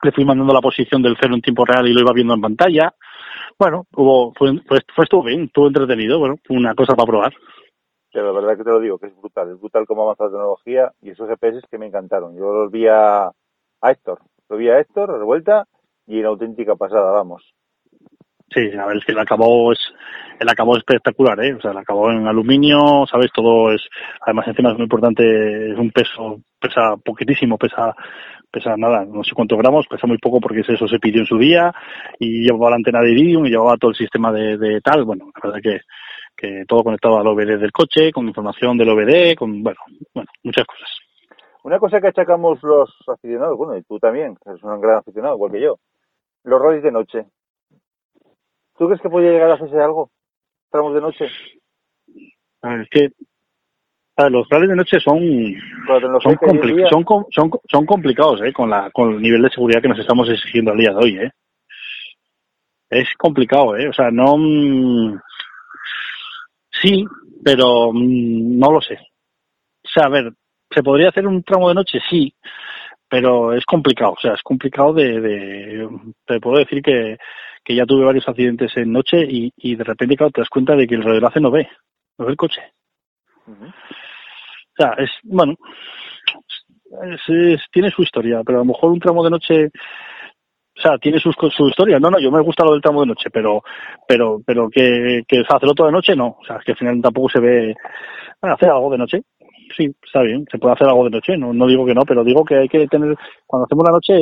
[0.03, 2.41] le fui mandando la posición del cero en tiempo real y lo iba viendo en
[2.41, 2.95] pantalla.
[3.59, 7.33] Bueno, hubo, fue, fue, fue estuvo bien, estuvo entretenido, bueno, una cosa para probar.
[8.13, 10.31] Pero la verdad que te lo digo, que es brutal, es brutal cómo avanza la
[10.31, 12.37] tecnología y esos GPS que me encantaron.
[12.37, 15.67] Yo los vi a, a Héctor, lo vi a Héctor, revuelta
[16.07, 17.55] y en auténtica pasada, vamos.
[18.53, 19.79] Sí, a ver, es que el acabó es,
[20.41, 21.55] el acabó es espectacular, ¿eh?
[21.55, 23.31] O sea, el acabó en aluminio, ¿sabes?
[23.33, 23.83] Todo es,
[24.23, 27.95] además encima es muy importante, es un peso, pesa poquitísimo, pesa,
[28.51, 31.39] pesa nada, no sé cuántos gramos, pesa muy poco porque eso se pidió en su
[31.39, 31.73] día
[32.19, 35.49] y llevaba la antena de iridium y llevaba todo el sistema de tal, bueno, la
[35.49, 35.81] verdad que,
[36.41, 39.79] que todo conectado al OBD del coche, con información del OBD, con, bueno,
[40.15, 40.89] bueno, muchas cosas.
[41.63, 45.35] Una cosa que achacamos los aficionados, bueno, y tú también, que eres un gran aficionado,
[45.35, 45.77] igual que yo,
[46.45, 47.27] los rallies de noche.
[48.79, 50.11] ¿Tú crees que podría llegar a hacerse algo?
[50.71, 51.27] Tramos de noche.
[52.63, 53.09] A ver, es que
[54.17, 55.21] a ver, los rallies de noche son
[56.23, 58.53] son, compli son, son, son complicados, ¿eh?
[58.53, 61.19] Con, la, con el nivel de seguridad que nos estamos exigiendo al día de hoy,
[61.19, 61.31] ¿eh?
[62.89, 63.89] Es complicado, ¿eh?
[63.89, 64.37] O sea, no...
[66.81, 67.05] Sí,
[67.45, 68.95] pero no lo sé.
[69.85, 70.33] O sea, a ver,
[70.71, 71.99] ¿se podría hacer un tramo de noche?
[72.09, 72.33] Sí,
[73.09, 74.13] pero es complicado.
[74.13, 75.21] O sea, es complicado de...
[75.21, 75.89] de
[76.27, 77.19] te puedo decir que,
[77.65, 80.77] que ya tuve varios accidentes en noche y, y de repente, claro, te das cuenta
[80.77, 81.69] de que el reloj no ve,
[82.19, 82.63] no ve el coche.
[83.47, 83.69] Uh -huh.
[83.69, 85.57] O sea, es, bueno,
[87.03, 89.71] es, es, tiene su historia, pero a lo mejor un tramo de noche
[90.81, 92.01] o sea, tiene sus, su historia.
[92.01, 93.63] No, no, yo me gusta lo del tramo de noche, pero,
[94.09, 96.39] pero, pero que, que hacerlo todo de noche, no.
[96.41, 97.75] O sea, es que al final tampoco se ve,
[98.41, 99.23] bueno, hacer algo de noche.
[99.77, 102.25] Sí, está bien, se puede hacer algo de noche, no, no digo que no, pero
[102.25, 103.17] digo que hay que tener,
[103.47, 104.15] cuando hacemos la noche,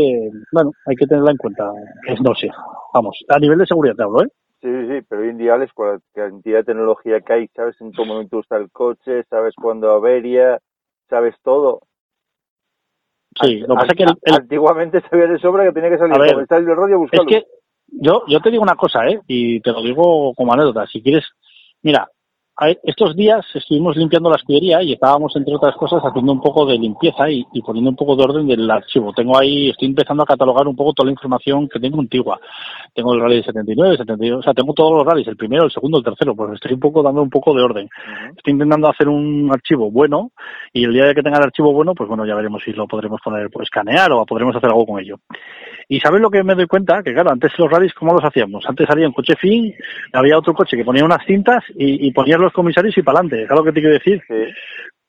[0.53, 1.73] bueno, hay que tenerla en cuenta,
[2.07, 2.51] es noche.
[2.93, 4.29] Vamos, a nivel de seguridad te hablo, ¿eh?
[4.61, 7.47] Sí, sí, sí, pero hoy en día, Alex, con la cantidad de tecnología que hay,
[7.55, 10.59] sabes en qué momento está el coche, sabes cuándo avería,
[11.09, 11.81] sabes todo.
[13.41, 15.99] Sí, lo que pasa es que el, el, antiguamente sabía de sobra que tenía que
[15.99, 17.23] salir a ver, el radio a.
[17.23, 17.47] Es que
[17.89, 19.21] yo, yo te digo una cosa, ¿eh?
[19.27, 20.87] Y te lo digo como anécdota.
[20.87, 21.25] Si quieres,
[21.83, 22.09] mira,
[22.83, 26.77] estos días estuvimos limpiando la escudería y estábamos, entre otras cosas, haciendo un poco de
[26.77, 29.13] limpieza y, y, poniendo un poco de orden del archivo.
[29.13, 32.41] Tengo ahí, estoy empezando a catalogar un poco toda la información que tengo antigua.
[32.95, 35.99] Tengo el rally 79, 72, o sea, tengo todos los rallies, el primero, el segundo,
[35.99, 37.87] el tercero, pues estoy un poco dando un poco de orden.
[37.87, 38.37] Uh -huh.
[38.37, 40.33] Estoy intentando hacer un archivo bueno
[40.73, 42.89] y el día de que tenga el archivo bueno, pues bueno, ya veremos si lo
[42.89, 45.21] podremos poner por escanear o podremos hacer algo con ello.
[45.89, 47.03] Y ¿sabes lo que me doy cuenta?
[47.03, 48.65] Que claro, antes los rallies, ¿cómo los hacíamos?
[48.69, 49.75] Antes salía un coche fin,
[50.13, 53.47] había otro coche que ponía unas cintas y, y ponías los comisarios y para adelante,
[53.47, 54.23] ¿sabes lo que te quiero decir?
[54.29, 54.53] Sí.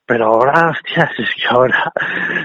[0.10, 1.92] Pero ahora, hostias, es que ahora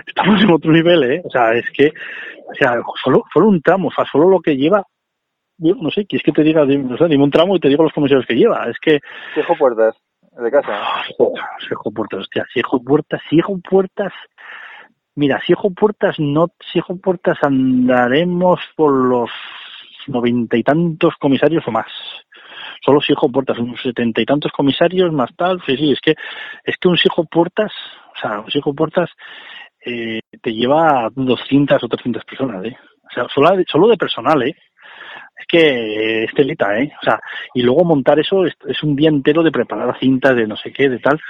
[0.06, 1.22] estamos en otro nivel, ¿eh?
[1.24, 4.56] O sea, es que, o sea, solo, solo un tramo, o sea, solo lo que
[4.56, 4.82] lleva,
[5.56, 7.84] yo no sé, ¿quieres que te diga, no sé, dime un tramo y te digo
[7.84, 8.66] los comisarios que lleva?
[8.68, 8.98] Es que...
[9.32, 9.96] Ciejo Puertas,
[10.36, 10.72] de casa.
[11.66, 14.12] Ciejo Puertas, hostia, Ciejo Puertas, Ciejo Puertas...
[15.16, 19.30] Mira, Ciejo Puertas no, Ciejo Puertas andaremos por los
[20.06, 21.86] noventa y tantos comisarios o más
[22.84, 26.14] solo Sijo Puertas, unos setenta y tantos comisarios más tal, sí, sí, es que,
[26.64, 27.72] es que un Sijo Puertas,
[28.14, 29.10] o sea, un Sijo Puertas
[29.84, 32.76] eh, te lleva 200 o 300 personas, ¿eh?
[33.04, 34.56] O sea, solo solo de personal, ¿eh?
[35.36, 36.92] Es que es telita, ¿eh?
[37.00, 37.20] O sea,
[37.54, 40.72] y luego montar eso es, es un día entero de preparar cintas, de no sé
[40.72, 41.20] qué, de tal.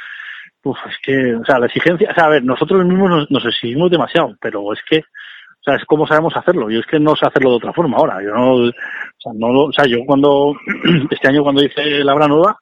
[0.64, 3.44] Uf, es que, o sea, la exigencia, o sea, a ver, nosotros mismos nos, nos
[3.44, 6.70] exigimos demasiado, pero es que, o sea, es como sabemos hacerlo.
[6.70, 8.22] Yo es que no sé hacerlo de otra forma ahora.
[8.22, 8.70] Yo no, o
[9.18, 10.54] sea, no o sea, yo cuando,
[11.10, 12.58] este año cuando hice Labra Nueva,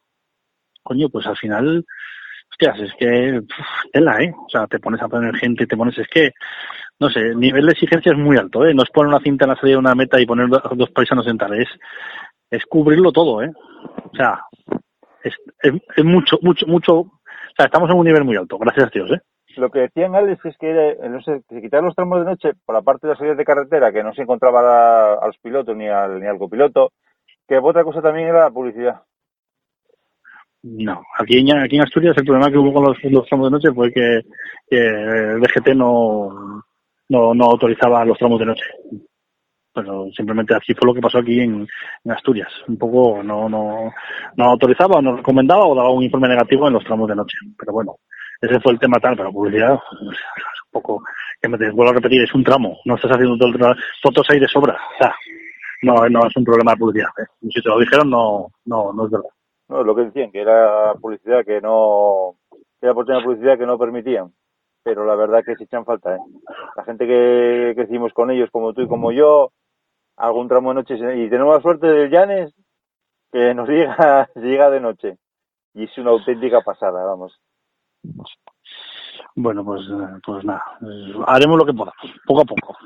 [0.82, 1.84] coño, pues al final,
[2.50, 4.32] hostias, es que, uf, tela, eh.
[4.36, 6.30] O sea, te pones a poner gente, te pones, es que,
[7.00, 8.74] no sé, el nivel de exigencia es muy alto, eh.
[8.74, 11.26] No es poner una cinta en la salida de una meta y poner dos paisanos
[11.26, 11.68] en tal, es,
[12.50, 13.50] es cubrirlo todo, eh.
[14.12, 14.44] O sea,
[15.24, 17.04] es, es, es mucho, mucho, mucho,
[17.62, 19.20] sea, estamos en un nivel muy alto, gracias a Dios, eh
[19.56, 22.74] lo que decían Alex es que no sé, que quitar los tramos de noche por
[22.74, 25.76] la parte de las salidas de carretera que no se encontraba a, a los pilotos
[25.76, 26.92] ni al, ni al copiloto,
[27.46, 29.02] que otra cosa también era la publicidad.
[30.62, 33.50] No, aquí en, aquí en Asturias el problema que hubo con los, los tramos de
[33.50, 34.20] noche fue que,
[34.68, 36.62] que el DGT no,
[37.08, 38.64] no, no autorizaba los tramos de noche.
[39.74, 41.66] Pero simplemente así fue lo que pasó aquí en,
[42.10, 42.52] Asturias.
[42.68, 43.92] Un poco no, no,
[44.36, 47.36] no autorizaba, no recomendaba o daba un informe negativo en los tramos de noche.
[47.58, 47.96] Pero bueno,
[48.40, 51.02] ese fue el tema tal, pero publicidad, es un poco,
[51.40, 53.76] que me te vuelvo a repetir, es un tramo, no estás haciendo todo el tra-
[54.02, 55.14] fotos ahí de sobra, o sea,
[55.82, 57.26] no, no es un problema de publicidad, ¿eh?
[57.50, 59.30] si te lo dijeron no, no, no es verdad.
[59.68, 62.34] No, lo que decían, que era publicidad que no,
[62.80, 64.32] era por de publicidad que no permitían.
[64.84, 66.18] Pero la verdad que se echan falta, ¿eh?
[66.76, 69.52] La gente que crecimos con ellos, como tú y como yo,
[70.16, 72.54] algún tramo de noche, y tenemos la suerte del Llanes,
[73.32, 75.18] que nos llega, llega de noche.
[75.74, 77.40] Y es una auténtica pasada, vamos.
[79.34, 79.82] Bueno, pues,
[80.24, 80.62] pues nada,
[81.26, 81.94] haremos lo que podamos,
[82.26, 82.76] poco a poco.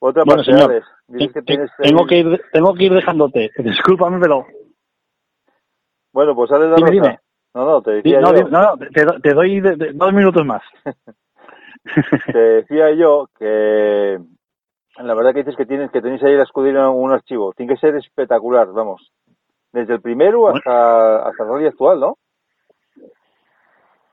[0.00, 4.18] Otra Bueno, parte, señor, dices que tienes tengo que ir, tengo que ir dejándote, discúlpame,
[4.20, 4.44] pero
[6.12, 6.92] Bueno, pues Alex Dime, Rosa.
[6.92, 7.20] dime.
[7.54, 8.48] No, no, te decía no, yo.
[8.48, 8.88] no, no, te,
[9.22, 10.62] te doy de- de- dos minutos más.
[12.32, 14.18] te decía yo que
[15.02, 17.52] la verdad que dices que tienes que tenéis ahí la escudero en un archivo.
[17.56, 19.10] Tiene que ser espectacular, vamos.
[19.72, 22.18] Desde el primero hasta, hasta el rally actual, ¿no?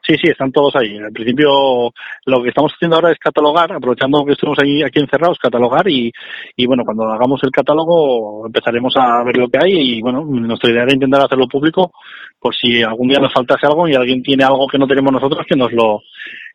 [0.08, 0.98] Sí, sí, están todos ahí.
[0.98, 1.92] Al principio
[2.26, 6.12] lo que estamos haciendo ahora es catalogar, aprovechando que estamos ahí aquí encerrados, catalogar y,
[6.56, 10.70] y bueno, cuando hagamos el catálogo empezaremos a ver lo que hay y bueno, nuestra
[10.70, 11.92] idea era intentar hacerlo público
[12.40, 15.44] por si algún día nos faltase algo y alguien tiene algo que no tenemos nosotros
[15.48, 16.02] que nos lo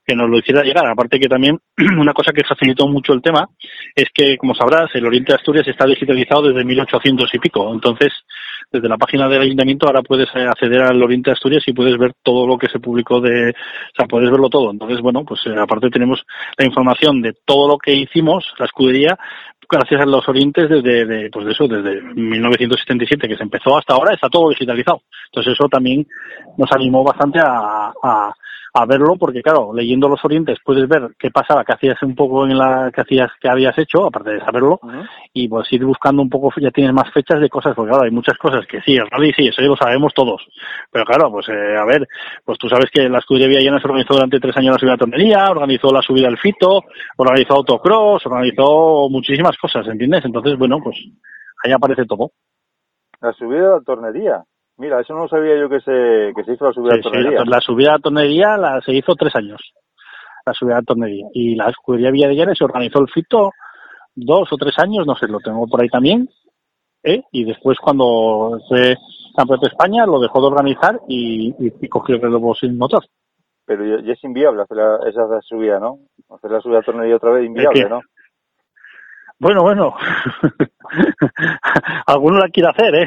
[0.07, 0.87] que nos lo hiciera llegar.
[0.87, 1.59] Aparte que también
[1.99, 3.49] una cosa que facilitó mucho el tema
[3.95, 7.73] es que, como sabrás, el Oriente de Asturias está digitalizado desde 1800 y pico.
[7.73, 8.13] Entonces,
[8.73, 11.99] desde la página del ayuntamiento ahora puedes eh, acceder al Oriente de Asturias y puedes
[11.99, 14.71] ver todo lo que se publicó de, o sea, puedes verlo todo.
[14.71, 16.25] Entonces, bueno, pues eh, aparte tenemos
[16.57, 19.19] la información de todo lo que hicimos, la escudería,
[19.71, 23.95] gracias a los Orientes desde, de, pues de eso, desde 1977 que se empezó hasta
[23.95, 25.03] ahora, está todo digitalizado.
[25.27, 26.07] Entonces eso también
[26.59, 28.35] nos animó bastante a, a,
[28.73, 32.47] a verlo porque claro, leyendo los Orientes puedes ver qué pasaba, qué hacías un poco
[32.47, 34.81] en la, qué hacías, qué habías hecho, aparte de saberlo,
[35.33, 38.11] y pues ir buscando un poco, ya tienes más fechas de cosas, porque claro, hay
[38.11, 40.47] muchas cosas que sí, el rally sí, eso ya lo sabemos todos,
[40.91, 42.07] pero claro, pues eh, a ver,
[42.45, 44.99] pues tú sabes que la escudería Villena se organizó durante tres años la subida a
[44.99, 46.83] tornería, organizó la subida al fito,
[47.17, 50.25] organizó autocross, organizó muchísimas cosas, ¿entiendes?
[50.25, 50.97] Entonces, bueno, pues
[51.65, 52.33] ahí aparece todo.
[53.21, 54.45] La subida de la tornería.
[54.81, 57.39] Mira, eso no sabía yo que se, que se hizo la subida Sí, sí, tornería.
[57.41, 59.61] la, la subida a tornería la, se hizo tres años,
[60.47, 63.51] la subida a tornería, y la escudería Villena se organizó el fito
[64.15, 66.29] dos o tres años, no sé, lo tengo por ahí también,
[67.05, 67.23] ¿eh?
[67.31, 68.97] y después cuando fue
[69.37, 73.05] Campeonato de España lo dejó de organizar y, y, y cogió el relevo sin motor.
[73.67, 75.99] Pero ya, ya es inviable hacer la, esa subida, ¿no?
[76.35, 77.89] Hacer la subida de tornería otra vez inviable?
[77.89, 78.01] ¿no?
[79.41, 79.95] Bueno, bueno,
[82.07, 83.07] alguno la quiere hacer, ¿eh?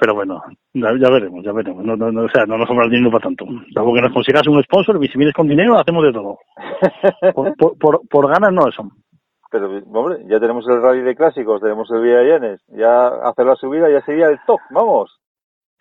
[0.00, 0.42] Pero bueno,
[0.72, 1.84] ya, ya veremos, ya veremos.
[1.84, 3.44] No, no, no, o sea, no nos sobra el dinero para tanto.
[3.74, 6.38] Salvo que nos consigas un sponsor y si vienes con dinero hacemos de todo.
[7.34, 8.90] Por, por, por, por ganas no eso.
[9.50, 13.54] Pero, hombre, ya tenemos el rally de clásicos, tenemos el Villa Llanes, ya hacer la
[13.56, 15.18] subida ya sería el top, vamos.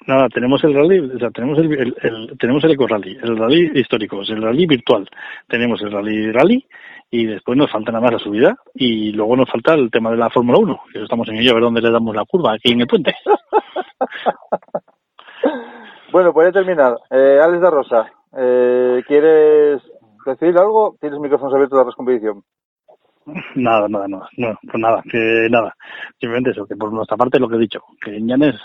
[0.08, 3.38] Nada, tenemos el rally, o sea, tenemos el, el, el- tenemos el eco rally, el
[3.38, 5.08] rally histórico, el rally virtual,
[5.48, 6.66] tenemos el rally rally
[7.12, 10.18] y después nos falta nada más la subida y luego nos falta el tema de
[10.18, 12.72] la Fórmula 1, que estamos en ello a ver dónde le damos la curva, aquí
[12.72, 13.14] en el puente.
[16.12, 16.98] Bueno, pues ya terminar.
[17.10, 19.82] Eh, Alex da Rosa, eh, ¿quieres
[20.26, 20.98] decir algo?
[21.00, 22.44] Tienes micrófonos abiertos a la competición.
[23.56, 25.74] Nada, nada, nada, no, pues nada, que nada,
[26.20, 28.56] simplemente eso, que por nuestra parte lo que he dicho, que en Llanes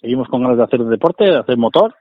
[0.00, 1.94] seguimos con ganas de hacer deporte, de hacer motor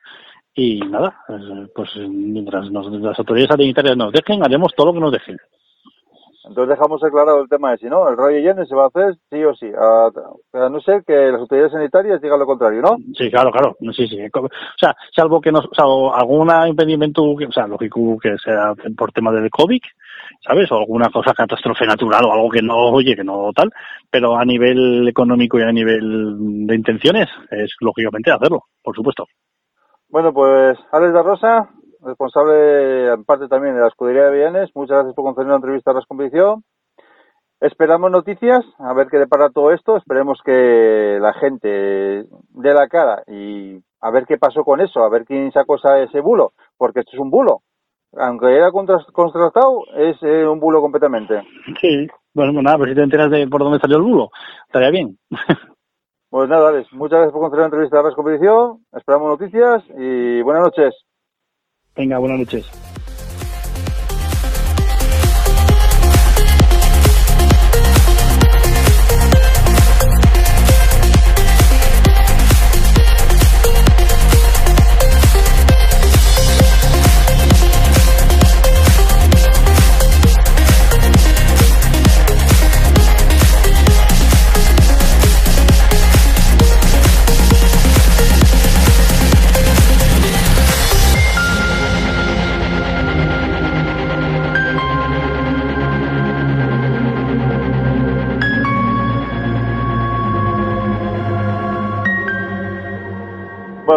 [0.53, 4.99] y nada, eh, pues mientras nos, las autoridades sanitarias nos dejen, haremos todo lo que
[4.99, 5.37] nos dejen.
[6.45, 9.15] Entonces dejamos aclarado el tema de si no, el Rally Llanes se va a hacer
[9.29, 10.09] sí o sí, a,
[10.65, 12.97] a no ser que las autoridades sanitarias digan lo contrario, ¿no?
[13.17, 13.75] Sí, claro, claro.
[13.93, 14.17] Sí, sí.
[14.33, 18.73] O sea, salvo que nos, o sea, o algún impedimento, o sea, lógico que sea
[18.97, 19.79] por tema del COVID,
[20.45, 20.71] ¿sabes?
[20.71, 23.71] O alguna cosa, catástrofe natural o algo que no, oye, que no tal,
[24.09, 29.25] pero a nivel económico y a nivel de intenciones, es lógicamente hacerlo, por supuesto.
[30.09, 31.69] Bueno, pues Alex da Rosa,
[32.05, 35.91] responsable en parte también de la escudería de Villanes, muchas gracias por conceder una entrevista
[35.91, 36.63] a la competición.
[37.59, 43.23] Esperamos noticias, a ver qué depara todo esto, esperemos que la gente dé la cara
[43.27, 47.11] y a ver qué pasó con eso, a ver quién sacó ese bulo, porque esto
[47.13, 47.61] es un bulo.
[48.15, 51.41] Aunque era contra- contrastado, es eh, un bulo completamente.
[51.79, 52.07] Sí.
[52.33, 54.29] Bueno, pues nada, pero si te enteras de por dónde salió el bulo,
[54.67, 55.17] estaría bien.
[56.29, 60.41] Pues nada, Alex, muchas gracias por conceder la entrevista a la competición, esperamos noticias y
[60.41, 60.95] buenas noches.
[61.95, 62.92] Venga, buenas noches.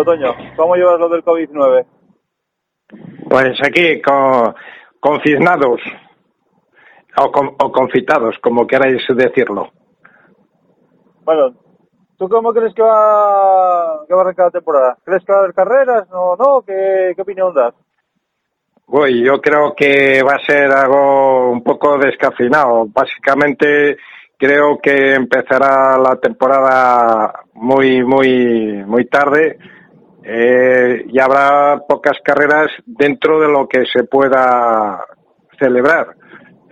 [0.06, 0.36] Toño?
[0.56, 1.84] ¿Cómo llevas lo del COVID-19?
[3.28, 4.54] Pues aquí, con,
[5.00, 5.80] confinados
[7.18, 9.72] o, confitados, como queráis decirlo.
[11.24, 11.54] Bueno,
[12.16, 14.96] ¿tú cómo crees que va, que va a arrancar la temporada?
[15.04, 16.08] ¿Crees que va a haber carreras?
[16.08, 16.36] ¿No?
[16.36, 16.62] no?
[16.64, 17.74] ¿Qué, qué opinión das?
[18.86, 22.86] Uy, yo creo que va a ser algo un poco descafeinado.
[22.86, 23.96] Básicamente
[24.38, 29.58] creo que empezará la temporada muy, muy, muy tarde
[30.28, 35.04] eh, y habrá pocas carreras dentro de lo que se pueda
[35.58, 36.16] celebrar.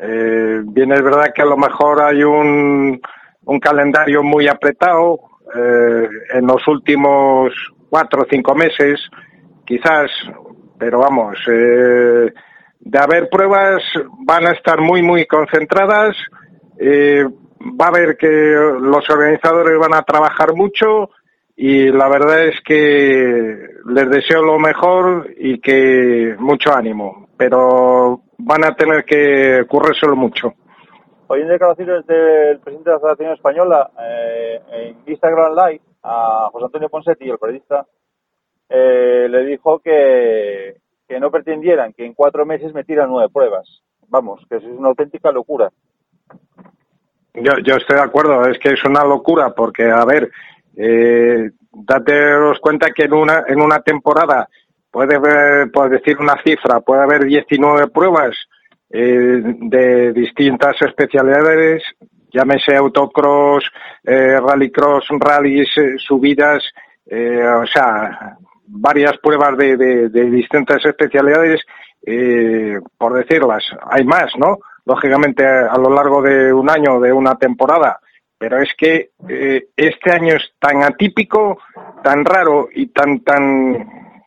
[0.00, 3.00] Eh, bien es verdad que a lo mejor hay un,
[3.44, 5.20] un calendario muy apretado
[5.54, 7.52] eh, en los últimos
[7.88, 9.00] cuatro o cinco meses,
[9.64, 10.10] quizás
[10.78, 12.32] pero vamos, eh,
[12.80, 13.82] de haber pruebas
[14.26, 16.16] van a estar muy, muy concentradas.
[16.78, 17.24] Eh,
[17.80, 21.10] va a haber que los organizadores van a trabajar mucho
[21.56, 28.64] y la verdad es que les deseo lo mejor y que mucho ánimo, pero van
[28.64, 30.54] a tener que currérselo mucho.
[31.26, 36.66] Hoy en declaraciones del presidente de la Federación Española eh, en Instagram Live a José
[36.66, 37.86] Antonio Ponsetti, el periodista,
[38.68, 40.76] eh, le dijo que,
[41.08, 43.82] que no pretendieran que en cuatro meses metieran nueve pruebas.
[44.08, 45.70] Vamos, que eso es una auténtica locura.
[47.34, 50.30] Yo, yo estoy de acuerdo, es que es una locura porque, a ver,
[50.76, 54.48] eh, dateos cuenta que en una, en una temporada
[54.90, 58.36] puede haber, puedes decir una cifra, puede haber 19 pruebas
[58.90, 61.82] eh, de distintas especialidades,
[62.32, 63.64] llámese autocross,
[64.04, 66.62] eh, rallycross, rallies, eh, subidas,
[67.06, 71.60] eh, o sea, varias pruebas de, de, de distintas especialidades,
[72.06, 73.64] eh, por decirlas.
[73.90, 74.58] Hay más, ¿no?
[74.84, 77.98] Lógicamente a lo largo de un año, de una temporada.
[78.44, 81.60] Pero es que eh, este año es tan atípico,
[82.02, 84.22] tan raro y tan, tan,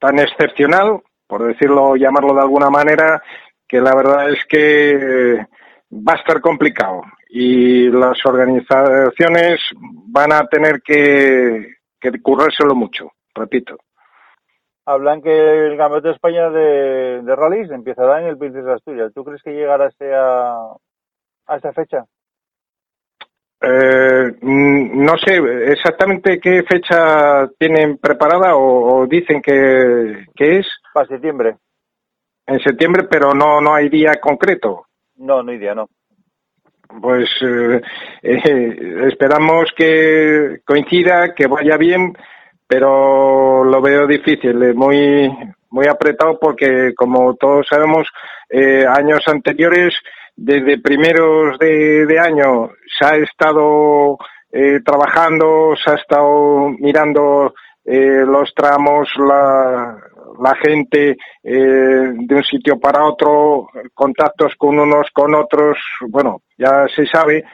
[0.00, 3.22] tan excepcional, por decirlo, llamarlo de alguna manera,
[3.68, 5.46] que la verdad es que
[5.92, 9.60] va a estar complicado y las organizaciones
[10.08, 13.76] van a tener que, que currárselo mucho repito.
[14.84, 19.12] Hablan que el Campeonato de España de, de rallies empezará en el Princesa de Asturias.
[19.14, 20.76] ¿Tú crees que llegará a,
[21.46, 22.04] a esta fecha?
[23.66, 25.36] Eh, mm, no sé
[25.72, 30.66] exactamente qué fecha tienen preparada o, o dicen que, que, es.
[30.92, 31.56] Para septiembre.
[32.46, 34.86] En septiembre, pero no, no hay día concreto.
[35.16, 35.88] No, no hay día, no.
[37.00, 37.80] Pues eh,
[38.22, 42.14] eh, esperamos que coincida, que vaya bien
[42.66, 45.30] pero lo veo difícil, eh, muy
[45.70, 48.06] muy apretado porque como todos sabemos
[48.48, 49.94] eh, años anteriores
[50.36, 54.18] desde primeros de, año se ha estado
[54.50, 57.54] eh, trabajando, se ha estado mirando
[57.84, 59.96] eh, los tramos, la,
[60.40, 65.78] la gente eh, de un sitio para otro, contactos con unos con otros,
[66.08, 67.44] bueno, ya se sabe,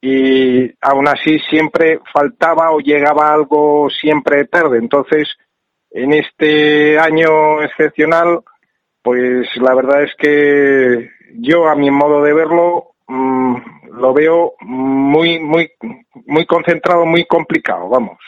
[0.00, 4.78] y aún así siempre faltaba o llegaba algo siempre tarde.
[4.78, 5.28] Entonces,
[5.90, 8.40] en este año excepcional,
[9.02, 13.56] pues la verdad es que yo, a mi modo de verlo, mmm,
[13.92, 15.70] lo veo muy, muy,
[16.26, 18.18] muy concentrado, muy complicado, vamos.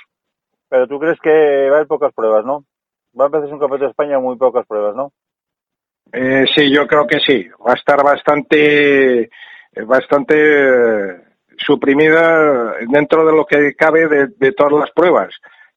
[0.68, 2.64] Pero tú crees que va a haber pocas pruebas, ¿no?
[3.18, 5.12] Va a empezar un campeonato de España muy pocas pruebas, ¿no?
[6.12, 7.48] Eh, sí, yo creo que sí.
[7.66, 9.30] Va a estar bastante,
[9.86, 11.22] bastante
[11.58, 15.34] suprimida dentro de lo que cabe de, de todas las pruebas.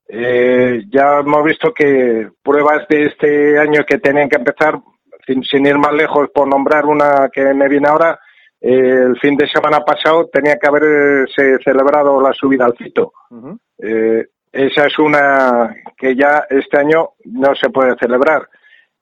[0.08, 4.80] Eh, ya hemos visto que pruebas de este año que tenían que empezar,
[5.26, 8.20] sin, sin ir más lejos, por nombrar una que me viene ahora,
[8.62, 13.14] eh, el fin de semana pasado tenía que haberse celebrado la subida al Fito.
[13.30, 13.60] Uh -huh.
[13.80, 18.48] eh, esa es una que ya este año no se puede celebrar.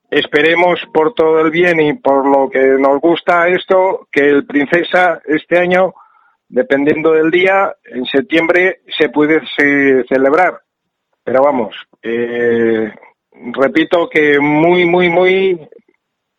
[0.09, 5.21] Esperemos por todo el bien y por lo que nos gusta esto, que el Princesa
[5.25, 5.93] este año
[6.53, 10.61] dependiendo del día, en septiembre se pudiese celebrar.
[11.23, 12.91] Pero vamos, eh,
[13.53, 15.67] repito que muy, muy, muy,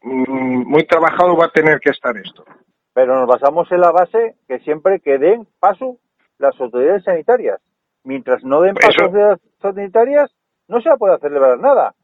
[0.04, 2.44] muy trabajado va a tener que estar esto.
[2.92, 5.96] Pero nos basamos en la base que siempre que den paso
[6.38, 7.60] las autoridades sanitarias.
[8.04, 10.30] Mientras no den paso las sanitarias,
[10.68, 11.94] no se va a poder celebrar nada.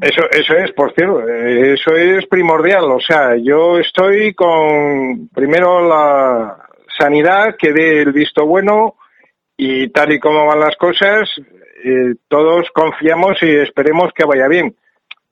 [0.00, 2.84] Eso, eso es, por cierto, eso es primordial.
[2.84, 8.96] O sea, yo estoy con primero la, sanidad que dé el visto bueno
[9.56, 11.28] y tal y como van las cosas,
[11.84, 14.74] eh, todos confiamos y esperemos que vaya bien.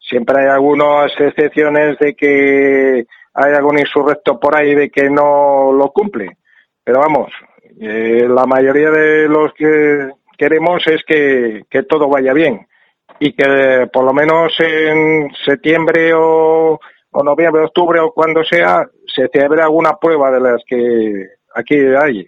[0.09, 5.91] Siempre hay algunas excepciones de que hay algún insurrecto por ahí de que no lo
[5.93, 6.39] cumple.
[6.85, 7.33] Pero vamos,
[7.81, 12.67] eh, la mayoría de los que queremos es que, que todo vaya bien.
[13.19, 16.79] y que por lo menos en septiembre o,
[17.11, 22.27] o noviembre, octubre o cuando sea, se celebre alguna prueba de las que aquí hay.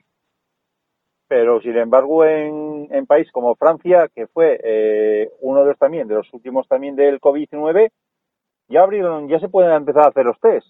[1.28, 6.08] Pero, sin embargo, en, en país como Francia, que fue eh, uno de los también,
[6.08, 7.90] de los últimos también del COVID-19,
[8.68, 10.66] ya abrieron, ya se pueden empezar a hacer los test.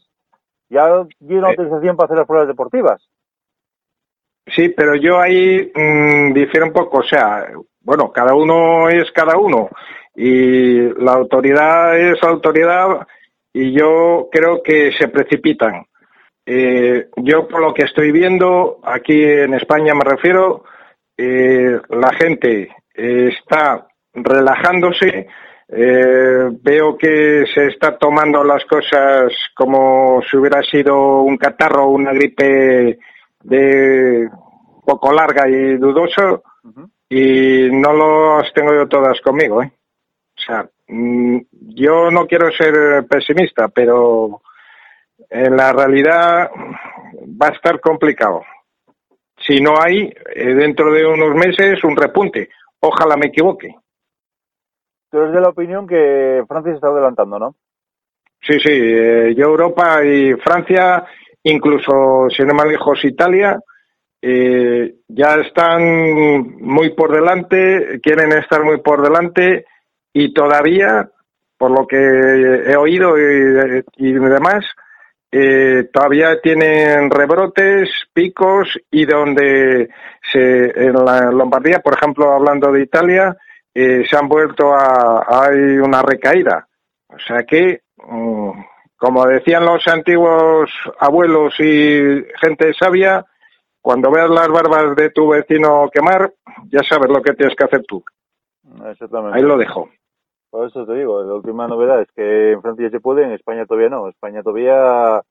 [0.69, 3.09] Ya dieron autorización para hacer las pruebas deportivas.
[4.55, 7.49] Sí, pero yo ahí mm, difiero un poco, o sea,
[7.81, 9.69] bueno, cada uno es cada uno
[10.15, 13.07] y la autoridad es autoridad
[13.53, 15.85] y yo creo que se precipitan.
[16.51, 20.65] Eh, yo por lo que estoy viendo, aquí en España me refiero,
[21.15, 25.29] eh, la gente eh, está relajándose,
[25.69, 32.15] veo que se está tomando las cosas como si hubiera sido un catarro o una
[32.15, 32.99] gripe
[33.43, 34.31] de
[34.87, 36.43] poco larga y dudoso
[37.11, 39.71] y no las tengo yo todas conmigo, ¿eh?
[40.35, 41.41] O sea, mm,
[41.75, 44.41] yo no quiero ser pesimista, pero
[45.31, 46.51] en la realidad
[47.41, 48.43] va a estar complicado.
[49.47, 52.51] Si no hay, eh, dentro de unos meses, un repunte.
[52.81, 53.75] Ojalá me equivoque.
[55.11, 57.55] Tú eres de la opinión que Francia se está adelantando, ¿no?
[58.41, 61.05] Sí, sí, eh, yo Europa y Francia,
[61.43, 63.59] incluso si no me lejos Italia,
[64.21, 69.67] eh, ya están muy por delante, quieren estar muy por delante
[70.13, 71.11] y todavía,
[71.57, 74.65] por lo que he oído y, y demás,
[75.31, 79.91] eh, todavía tienen rebrotes, picos y donde
[80.33, 83.37] se, en la Lombardía, por ejemplo, hablando de Italia,
[83.75, 86.67] eh, se han vuelto a, hay una recaída.
[87.09, 88.51] O sea que, mm,
[88.97, 93.25] como decían los antiguos abuelos y gente sabia,
[93.81, 96.33] cuando veas las barbas de tu vecino quemar,
[96.71, 98.03] ya sabes lo que tienes que hacer tú.
[98.91, 99.39] Exactamente.
[99.39, 99.89] Ahí lo dejo.
[100.51, 103.67] Por eso te digo, la última novedad es que en Francia se puede, en España
[103.67, 104.09] todavía no.
[104.09, 105.23] España todavía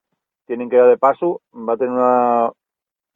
[0.46, 2.52] tienen que dar de paso, va a tener una,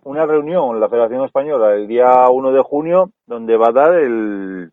[0.03, 4.71] una reunión la Federación Española el día 1 de junio donde va a dar el,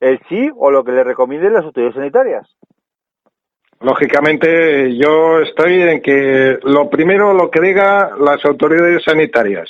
[0.00, 2.56] el sí o lo que le recomienden las autoridades sanitarias.
[3.80, 9.68] Lógicamente, yo estoy en que lo primero lo que diga las autoridades sanitarias,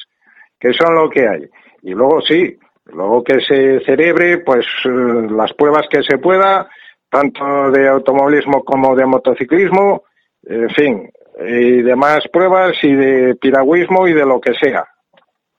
[0.60, 1.48] que son lo que hay.
[1.82, 2.58] Y luego sí,
[2.92, 6.68] luego que se cerebre, pues eh, las pruebas que se pueda,
[7.10, 10.04] tanto de automovilismo como de motociclismo,
[10.44, 14.86] en fin, y demás pruebas y de piragüismo y de lo que sea.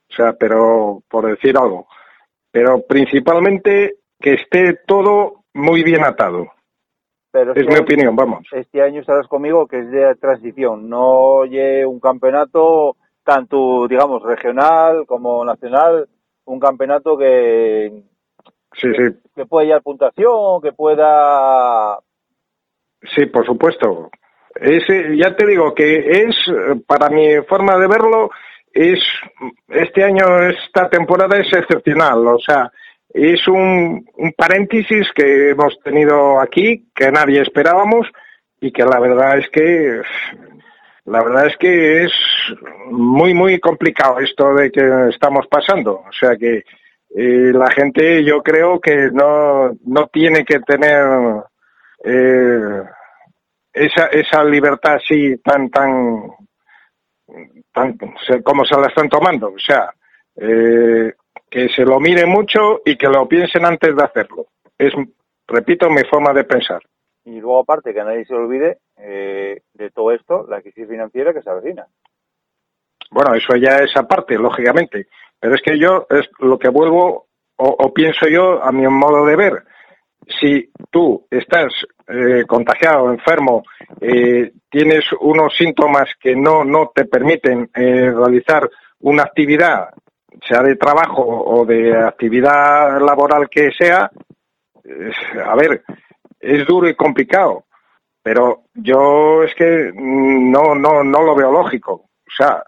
[0.09, 1.87] O sea, pero por decir algo.
[2.51, 6.47] Pero principalmente que esté todo muy bien atado.
[7.31, 8.47] Pero Es este mi opinión, vamos.
[8.51, 11.07] Este año estarás conmigo que es de transición, no
[11.39, 16.07] oye un campeonato tanto, digamos, regional como nacional,
[16.45, 17.91] un campeonato que,
[18.75, 19.03] Sí, sí,
[19.35, 21.99] que pueda llevar puntuación, que pueda
[23.15, 24.09] Sí, por supuesto.
[24.55, 26.35] Es, eh, ya te digo que es,
[26.87, 28.29] para mi forma de verlo,
[28.71, 28.99] es
[29.67, 32.25] este año, esta temporada es excepcional.
[32.27, 32.71] O sea,
[33.09, 38.07] es un, un paréntesis que hemos tenido aquí, que nadie esperábamos
[38.61, 40.01] y que la verdad es que
[41.05, 42.11] la verdad es que es
[42.89, 46.03] muy muy complicado esto de que estamos pasando.
[46.07, 46.63] O sea que
[47.15, 51.05] eh, la gente yo creo que no no tiene que tener
[52.03, 52.83] eh,
[53.73, 56.31] esa esa libertad así tan tan
[57.73, 57.97] tan
[58.43, 59.47] como se la están tomando.
[59.47, 59.93] O sea
[60.37, 61.13] eh,
[61.49, 64.47] que se lo miren mucho y que lo piensen antes de hacerlo.
[64.77, 64.93] Es
[65.47, 66.81] repito mi forma de pensar
[67.25, 71.41] Y luego, aparte, que nadie se olvide eh, de todo esto, la crisis financiera que
[71.41, 71.87] se avecina.
[73.11, 75.07] bueno eso ya es aparte lógicamente
[75.39, 79.25] pero es que yo es lo que vuelvo o, o pienso yo a mi modo
[79.25, 79.63] de ver
[80.39, 81.73] si tú estás
[82.07, 83.63] eh, contagiado, enfermo,
[83.99, 88.69] eh, tienes unos síntomas que no, no te permiten eh, realizar
[88.99, 89.89] una actividad,
[90.47, 94.09] sea de trabajo o de actividad laboral que sea,
[95.45, 95.83] a ver,
[96.43, 97.65] es duro y complicado,
[98.21, 101.93] pero yo es que mm, no, no, no lo veo lógico.
[101.93, 102.63] O sea,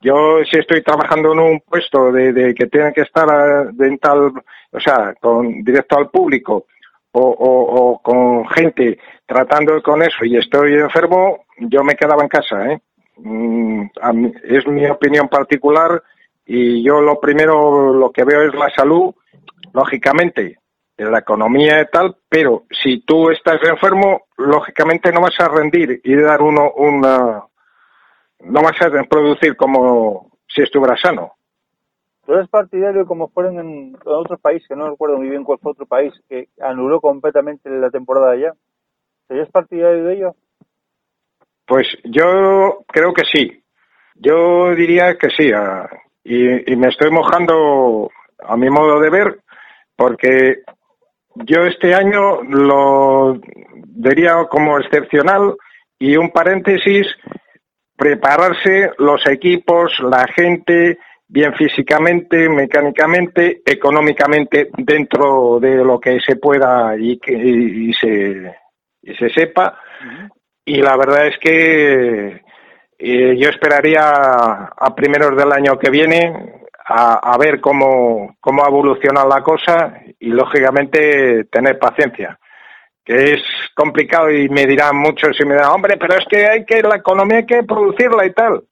[0.00, 4.32] yo si estoy trabajando en un puesto de, de que tiene que estar eh, dental,
[4.72, 6.66] o sea, con directo al público
[7.12, 12.72] o, o, con gente tratando con eso y estoy enfermo, yo me quedaba en casa,
[12.72, 12.80] ¿eh?
[13.18, 16.02] Mm, mí- es mi opinión particular
[16.44, 19.14] y yo lo primero lo que veo es la salud,
[19.72, 20.58] lógicamente,
[20.96, 26.00] de la economía y tal, pero si tú estás enfermo, lógicamente no vas a rendir
[26.02, 27.44] y dar uno una
[28.40, 31.32] no vas a producir como si estuviera sano.
[32.24, 35.72] ¿Tú eres partidario como fueron en otros países, que no recuerdo muy bien cuál fue
[35.72, 38.52] otro país, que anuló completamente la temporada allá?
[39.28, 40.34] ¿Serías partidario de ello?
[41.66, 43.62] Pues yo creo que sí.
[44.16, 45.52] Yo diría que sí.
[45.54, 45.88] ah,
[46.24, 49.40] y, y me estoy mojando a mi modo de ver,
[49.94, 50.62] porque
[51.44, 53.40] yo este año lo
[53.88, 55.54] vería como excepcional
[55.98, 57.06] y un paréntesis,
[57.96, 66.96] prepararse los equipos, la gente, bien físicamente, mecánicamente, económicamente, dentro de lo que se pueda
[66.98, 68.54] y, que, y, y se,
[69.02, 69.80] y se sepa.
[70.64, 72.42] Y la verdad es que
[72.98, 76.55] eh, yo esperaría a primeros del año que viene
[76.88, 82.38] a, a ver cómo, cómo evoluciona la cosa y, lógicamente, tener paciencia
[83.06, 86.64] que es complicado y me dirán muchos y me dirán, hombre, pero es que hay
[86.66, 88.64] que, la economía hay que producirla y tal.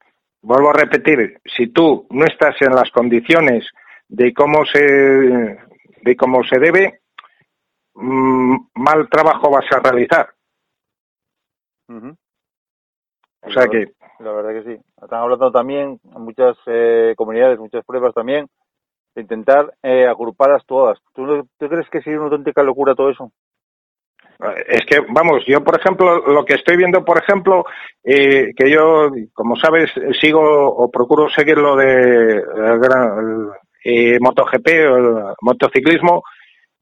[0.42, 3.64] Vuelvo a repetir, si tú no estás en las condiciones
[4.08, 7.00] de cómo se, de cómo se debe,
[7.94, 10.34] mmm, mal trabajo vas a realizar.
[13.46, 14.80] O sea La que, La verdad que sí.
[15.02, 18.46] Están hablando también en muchas eh, comunidades, muchas pruebas también,
[19.14, 20.98] de intentar eh, agruparlas todas.
[21.14, 23.30] ¿Tú, ¿Tú crees que sería una auténtica locura todo eso?
[24.66, 27.64] Es que, vamos, yo, por ejemplo, lo que estoy viendo, por ejemplo,
[28.02, 29.90] eh, que yo, como sabes,
[30.20, 33.48] sigo o procuro seguir lo de el el,
[33.84, 36.24] eh, MotoGP o el motociclismo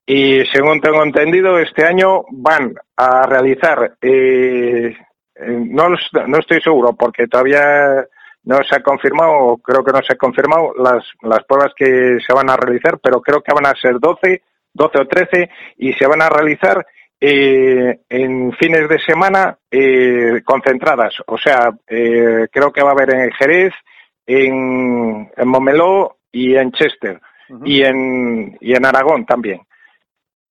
[0.07, 4.97] y según tengo entendido, este año van a realizar, eh, eh,
[5.41, 8.07] no, los- no estoy seguro porque todavía
[8.45, 12.19] no se ha confirmado, o creo que no se ha confirmado las, las pruebas que
[12.27, 14.43] se van a realizar, pero creo que van a ser 12,
[14.75, 16.85] 12 o 13 y se van a realizar
[17.21, 21.15] eh, en fines de semana eh, concentradas.
[21.27, 23.73] O sea, eh, creo que va a haber en Jerez,
[24.27, 27.21] en, en Momeló y en Chester
[27.65, 29.61] y en, y en Aragón también.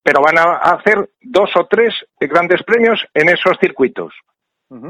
[0.03, 4.13] Pero van a hacer dos o tres grandes premios en esos circuitos.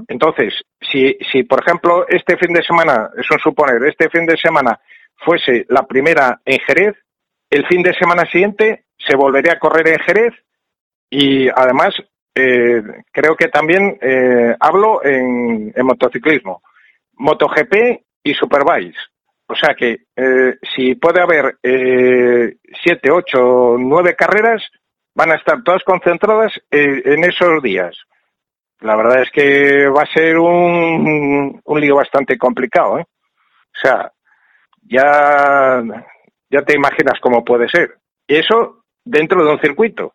[0.08, 4.38] Entonces, si, si por ejemplo este fin de semana, es un suponer, este fin de
[4.38, 4.80] semana
[5.18, 6.96] fuese la primera en Jerez,
[7.50, 10.34] el fin de semana siguiente se volvería a correr en Jerez
[11.10, 11.96] y además
[12.36, 16.62] eh, creo que también eh, hablo en, en motociclismo,
[17.14, 19.00] MotoGP y Superbikes.
[19.48, 24.64] O sea que eh, si puede haber eh, siete, ocho, nueve carreras,
[25.14, 27.98] van a estar todas concentradas eh, en esos días.
[28.82, 33.04] La verdad es que va a ser un, un lío bastante complicado, ¿eh?
[33.04, 34.12] O sea,
[34.84, 35.82] ya,
[36.50, 37.98] ya te imaginas cómo puede ser.
[38.28, 40.14] Y eso dentro de un circuito.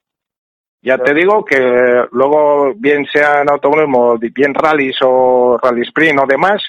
[0.83, 6.63] Ya te digo que luego, bien sean automovilismo, bien rallies o rally sprint o demás,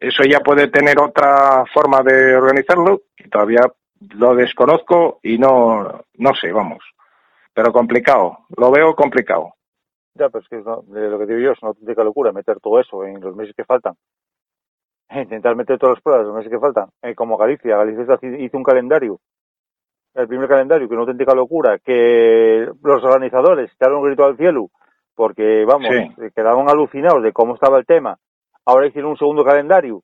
[0.00, 3.60] eso ya puede tener otra forma de organizarlo, que todavía
[4.16, 6.82] lo desconozco y no, no sé, vamos.
[7.52, 9.53] Pero complicado, lo veo complicado.
[10.16, 12.78] Ya, que es no- de lo que digo yo, es una auténtica locura meter todo
[12.78, 13.94] eso en los meses que faltan.
[15.10, 16.88] Intentar meter todas las pruebas en los meses que faltan.
[17.02, 19.18] Eh, como Galicia, Galicia hizo- un calendario,
[20.14, 24.36] el primer calendario, que es una auténtica locura, que los organizadores echaron un grito al
[24.36, 24.68] cielo,
[25.16, 26.22] porque, vamos, Sí.
[26.22, 28.16] eh, quedaban alucinados de cómo estaba el tema.
[28.64, 30.02] Ahora hicieron un segundo calendario.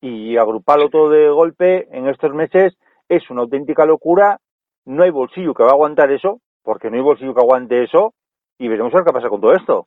[0.00, 2.76] Y agruparlo todo de golpe en estos meses
[3.08, 4.38] es una auténtica locura.
[4.84, 8.14] No hay bolsillo que va a aguantar eso, porque no hay bolsillo que aguante eso,
[8.58, 9.86] y veremos a ver qué pasa con todo esto.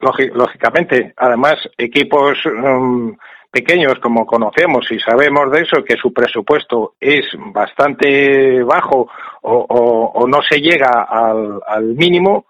[0.00, 3.10] Lógi- lógicamente, además, equipos mm,
[3.50, 9.08] pequeños, como conocemos y sabemos de eso, que su presupuesto es bastante bajo
[9.42, 12.46] o, o- o no se llega al, al mínimo,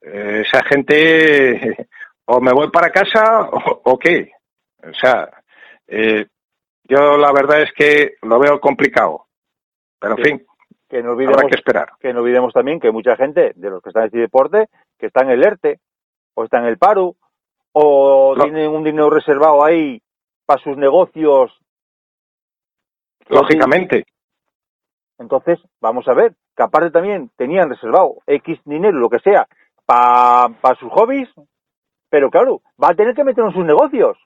[0.00, 1.86] eh, esa gente
[2.26, 4.32] o me voy para casa o, o qué.
[4.82, 5.28] O sea,
[5.88, 6.26] eh,
[6.84, 9.26] yo la verdad es que lo veo complicado.
[9.98, 10.30] Pero en Sí.
[10.30, 10.46] fin,
[10.88, 11.88] Que no olvidemos, habrá que esperar.
[11.98, 14.68] que no olvidemos también que hay mucha gente de los que están en este deporte
[14.98, 15.80] que está en el ERTE,
[16.34, 17.16] o está en el paro,
[17.72, 18.44] o No.
[18.44, 20.00] tienen un dinero reservado ahí
[20.46, 21.52] para sus negocios.
[23.28, 24.06] Lógicamente.
[25.18, 29.46] Entonces, vamos a ver, que aparte también tenían reservado X dinero, lo que sea,
[29.84, 31.28] para sus hobbies,
[32.10, 34.18] pero claro, va a tener que meterlo en sus negocios.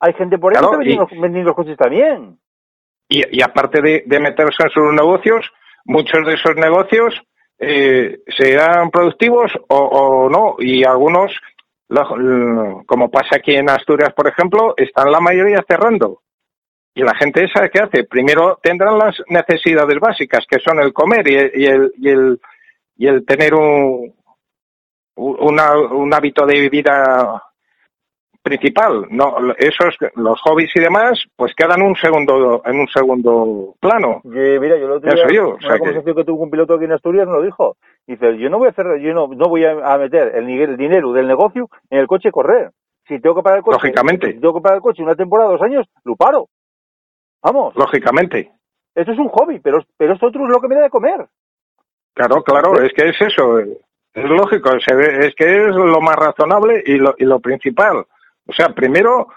[0.00, 0.76] Hay gente por ahí Claro, que
[1.18, 2.38] venden, y- los, coches también.
[3.08, 5.50] Y, y aparte de, de meterse en sus negocios,
[5.86, 7.14] muchos de esos negocios
[7.58, 10.56] eh, serán productivos o, o no.
[10.58, 11.32] Y algunos,
[12.86, 16.20] como pasa aquí en Asturias, por ejemplo, están la mayoría cerrando.
[16.94, 18.04] Y la gente esa, ¿qué hace?
[18.04, 22.40] Primero tendrán las necesidades básicas, que son el comer y el, y el, y el,
[22.96, 24.14] y el tener un,
[25.16, 27.42] una- un hábito de vida
[28.46, 29.06] principal.
[29.10, 34.20] No, esos, los hobbies y demás, pues quedan un segundo, en un segundo plano.
[34.24, 36.24] Y, mira, yo lo Eso yo, o sea que- conversación que...
[36.24, 37.76] tuvo un piloto aquí en Asturias, lo dijo.
[38.06, 41.26] Dice, yo no voy a hacer, yo no, no voy a, meter el, dinero del
[41.26, 42.70] negocio en el coche correr.
[43.08, 44.26] Si tengo que parar el coche, Lógicamente.
[44.32, 46.46] si tengo que parar el coche una temporada, dos años, lo paro.
[47.42, 48.50] Vamos, Lógicamente.
[48.94, 51.26] esto es un hobby, pero, pero esto otro es lo que me da de comer.
[52.14, 53.58] Claro, claro, es que es eso.
[53.58, 58.06] Es lógico, se ve- es que es lo más razonable y lo, y lo principal.
[58.48, 59.28] O sea, primero,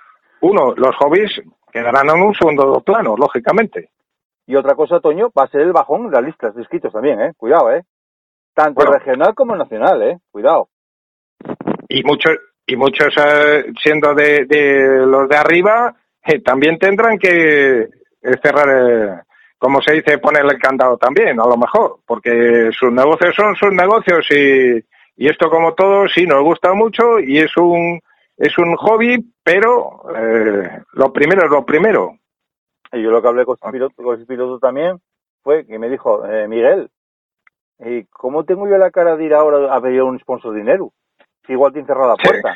[0.42, 1.42] uno, los hobbies
[1.72, 3.90] quedarán en un segundo plano, lógicamente.
[4.48, 7.22] Y otra cosa, Toño, va a ser el bajón de las listas de inscritos también,
[7.22, 7.34] ¿eh?
[7.38, 7.84] Cuidado, ¿eh?
[8.54, 8.92] Tanto Bueno.
[8.98, 10.18] regional como nacional, ¿eh?
[10.32, 10.70] Cuidado.
[11.88, 17.82] y muchos y muchos eh, siendo de, de los de arriba eh, también tendrán que
[17.82, 17.88] eh,
[18.44, 19.22] cerrar eh,
[19.58, 23.72] como se dice ponerle el candado también a lo mejor porque sus negocios son sus
[23.74, 24.78] negocios y,
[25.18, 28.00] y esto como todo sí nos gusta mucho y es un
[28.40, 32.18] es un hobby pero eh, lo primero es lo primero
[32.92, 33.68] Y yo lo que hablé con Ah.
[33.68, 35.00] ese piloto, con ese piloto también
[35.44, 36.90] fue que me dijo, eh, Miguel,
[37.80, 40.92] ¿y cómo tengo yo la cara de ir ahora a pedir un sponsor de dinero?
[41.46, 42.28] Si igual te han cerrado la Sí.
[42.28, 42.56] puerta.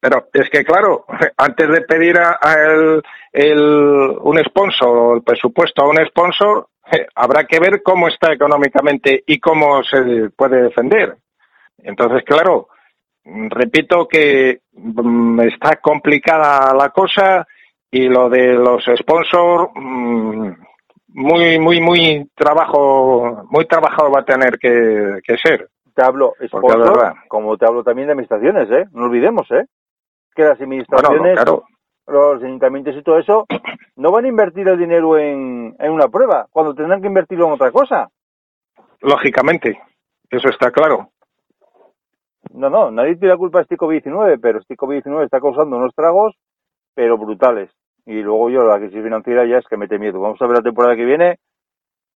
[0.00, 1.04] Pero es que, claro,
[1.36, 3.02] antes de pedir a, a el,
[3.32, 8.32] el- un sponsor o el presupuesto a un sponsor, eh, habrá que ver cómo está
[8.32, 11.16] económicamente y cómo se puede defender.
[11.78, 12.68] Entonces, claro,
[13.50, 17.46] repito que mm, está complicada la cosa
[17.90, 20.50] y lo de los sponsors, mm,
[21.08, 25.68] muy, muy, muy trabajo, muy trabajado va a tener que, que ser.
[25.94, 28.84] Te hablo sponsor, como te hablo también de administraciones, ¿eh?
[28.92, 29.66] No olvidemos, ¿eh?
[30.34, 31.64] Que las Bueno, administraciones, claro,
[32.06, 33.46] los ayuntamientos y todo eso,
[33.96, 37.52] no van a invertir el dinero en, en una prueba, cuando tendrán que invertirlo en
[37.54, 38.08] otra cosa.
[39.00, 39.80] lógicamente,
[40.30, 41.10] eso está claro.
[42.52, 45.94] No, no, nadie tiene la culpa de este COVID-19, pero este COVID-19 está causando unos
[45.94, 46.34] tragos,
[46.94, 47.70] pero brutales.
[48.06, 50.20] Y luego yo, la crisis financiera ya es que mete miedo.
[50.20, 51.38] Vamos a ver la temporada que viene.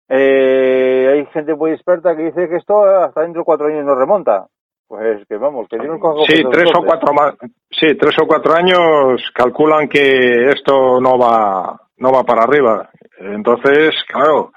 [0.07, 3.95] Eh, hay gente muy experta que dice que esto hasta dentro de cuatro años no
[3.95, 4.47] remonta.
[4.88, 7.35] Pues que vamos, que Dios nos coja Sí, tres o cuatro más,
[7.69, 12.89] sí, tres o cuatro años calculan que esto no va, no va para arriba.
[13.19, 14.51] Entonces, claro,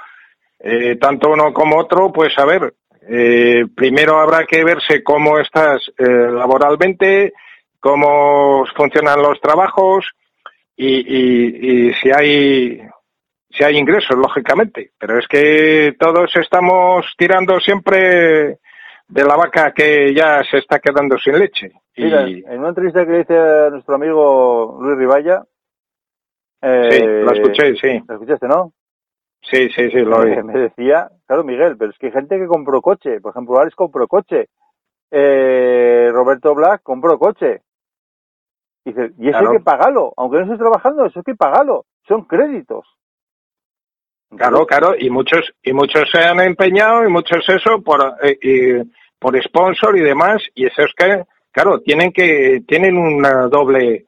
[0.59, 2.73] eh, tanto uno como otro, pues a ver,
[3.09, 7.33] eh, primero habrá que verse cómo estás eh, laboralmente,
[7.81, 10.07] cómo funcionan los trabajos
[10.77, 12.83] y, y, y si hay
[13.51, 14.93] si hay ingresos, lógicamente.
[14.99, 18.59] Pero es que todos estamos tirando siempre
[19.09, 21.71] de la vaca que ya se está quedando sin leche.
[21.95, 25.43] Y, Mira, en una entrevista que le hice a nuestro amigo Luis Riballa,
[26.63, 28.03] eh, sí, la escuché, sí.
[28.09, 28.73] ¿La escuchaste, no?
[29.51, 30.43] Sí, sí, sí, lo oí.
[30.43, 33.21] me decía, claro, Miguel, pero es que hay gente que compró coche.
[33.21, 34.49] Por ejemplo, Alex compró coche.
[35.11, 37.61] Eh, Roberto Black compró coche.
[38.85, 39.51] Dice, y eso Claro.
[39.51, 40.13] hay que pagarlo.
[40.17, 41.85] Aunque no estés trabajando, eso hay que pagarlo.
[42.07, 42.87] Son créditos.
[44.37, 48.91] Claro, claro, y muchos y muchos se han empeñado y muchos eso por eh, y
[49.19, 54.07] por sponsor y demás y esos que claro tienen que tienen una doble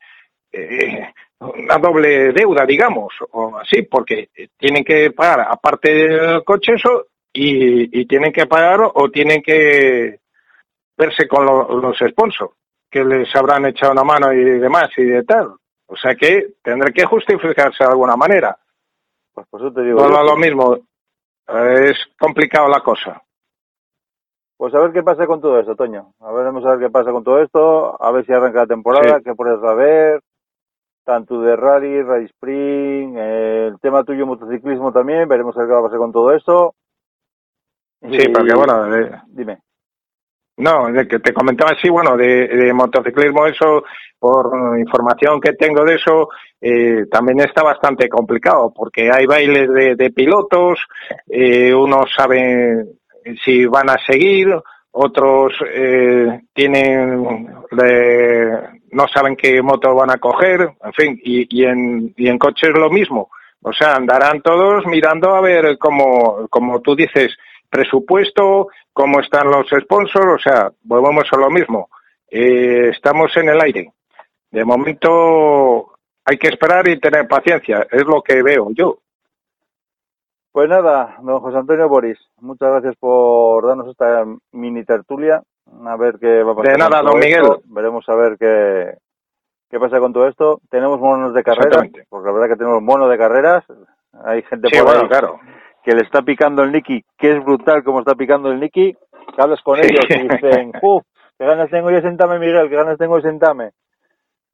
[0.51, 1.13] eh,
[1.45, 8.01] una doble deuda digamos o así porque tienen que pagar aparte del coche eso y,
[8.01, 10.21] y tienen que pagar o tienen que
[10.97, 12.53] verse con lo- los sponsors
[12.91, 15.55] que les habrán echado una mano y demás y de tal
[15.87, 18.57] o sea que tendré que justificarse de alguna manera
[19.35, 20.01] Pues por eso te digo.
[20.03, 20.79] A lo mismo.
[21.49, 23.21] Es complicado la cosa.
[24.57, 26.13] Pues a ver qué pasa con todo esto, Toño.
[26.21, 28.01] A ver, vamos a ver qué pasa con todo esto.
[28.03, 29.25] A ver si arranca la temporada, Sí.
[29.25, 30.21] qué puedes ver.
[31.05, 35.29] Tanto de rally, rally spring, eh, el tema tuyo motociclismo también.
[35.29, 36.75] Veremos qué va a pasar con todo esto.
[38.01, 39.59] Sí, Y- porque bueno, eh, Dime.
[40.57, 43.85] no, de que te comentaba así, bueno, de, de motociclismo, eso,
[44.19, 46.29] por información que tengo de eso,
[46.61, 50.79] eh, también está bastante complicado, porque hay bailes de, de pilotos,
[51.29, 52.89] eh, unos saben
[53.45, 54.49] si van a seguir,
[54.93, 57.25] otros eh, tienen
[57.73, 62.39] le- no saben qué moto van a coger, en fin, y, y en y en
[62.39, 63.31] coches lo mismo.
[63.63, 67.37] O sea, andarán todos mirando a ver cómo, como tú dices,
[67.69, 71.89] presupuesto, cómo están los sponsors, o sea, volvemos a lo mismo.
[72.31, 73.93] Eh, estamos en el aire.
[74.51, 75.93] De momento
[76.25, 78.99] hay que esperar y tener paciencia, es lo que veo yo.
[80.53, 85.43] Pues nada, don José Antonio Boris, muchas gracias por darnos esta mini tertulia.
[85.87, 86.73] A ver qué va a pasar.
[86.73, 87.43] De nada, don esto.
[87.43, 87.61] Miguel.
[87.67, 88.97] Veremos a ver qué,
[89.71, 90.61] qué pasa con todo esto.
[90.71, 93.65] Tenemos monos de carreras, porque la verdad que tenemos mono de carreras.
[94.25, 95.41] Hay gente Sí, por bueno, ahí claro.
[95.83, 98.95] que le está picando el Nicky, que es brutal como está picando el Nicky.
[99.35, 99.89] Que hablas con Sí.
[99.89, 101.03] ellos y dicen, ¡Uf!
[101.39, 102.69] ¡Qué ganas tengo yo de sentarme, Miguel!
[102.69, 103.71] ¡Qué ganas tengo de sentarme!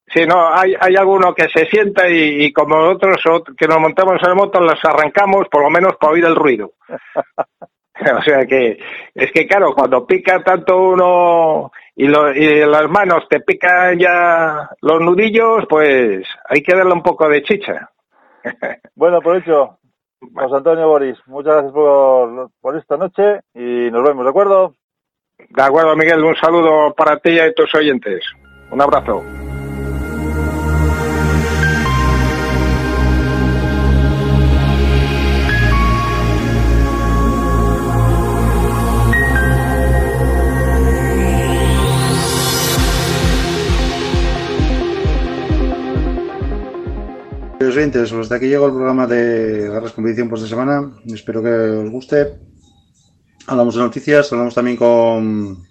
[0.07, 3.21] Sí, no, hay, hay alguno que se sienta y, y como otros
[3.57, 6.71] que nos montamos en la moto, los arrancamos por lo menos para oír el ruido.
[8.17, 8.79] o sea que,
[9.13, 14.69] es que claro, cuando pica tanto uno y, lo, y las manos te pican ya
[14.81, 17.89] los nudillos, pues hay que darle un poco de chicha.
[18.95, 19.77] bueno, por hecho,
[20.33, 24.75] José Antonio Boris, muchas gracias por, por esta noche y nos vemos, ¿de acuerdo?
[25.37, 28.23] De acuerdo, Miguel, un saludo para ti y tus oyentes.
[28.71, 29.40] Un abrazo.
[47.75, 50.91] Oyentes, hasta aquí llegó el programa de Garras Competición por esta semana.
[51.05, 52.39] Espero que os guste.
[53.47, 55.67] Hablamos de noticias, hablamos también con,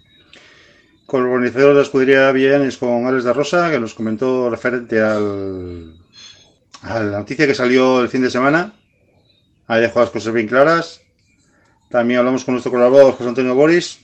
[1.05, 5.01] con el organizador de la escudería Villanes, con Alex de Rosa, que nos comentó referente
[5.01, 5.95] al,
[6.81, 8.73] a la noticia que salió el fin de semana.
[9.67, 11.01] Ahí dejó las cosas bien claras.
[11.89, 13.99] También hablamos con nuestro colaborador José Antonio Boris.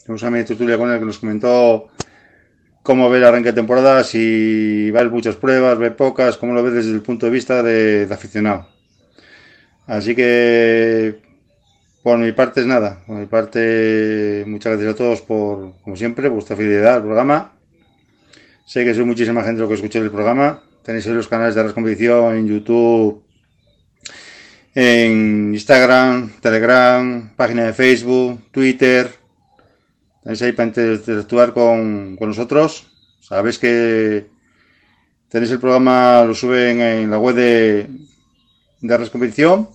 [0.00, 1.88] Tenemos a mi tutulia con él que nos comentó
[2.86, 6.70] cómo ve el arranque de temporada, si haber muchas pruebas, ve pocas, cómo lo ve
[6.70, 8.68] desde el punto de vista de, aficionado.
[9.88, 11.20] Así que,
[12.04, 13.02] por mi parte es nada.
[13.04, 17.52] Por mi parte, muchas gracias a todos por, como siempre, vuestra fidelidad al programa.
[18.64, 20.62] Sé que soy muchísima gente lo que escuché el programa.
[20.84, 23.24] Tenéis los canales de la competición en YouTube,
[24.76, 29.25] en Instagram, Telegram, página de Facebook, Twitter
[30.26, 32.88] tenéis ahí para interactuar con, con, nosotros.
[33.20, 34.26] Sabéis que
[35.28, 37.88] tenéis el programa, lo suben en la web de,
[38.80, 39.68] de Arras Competición,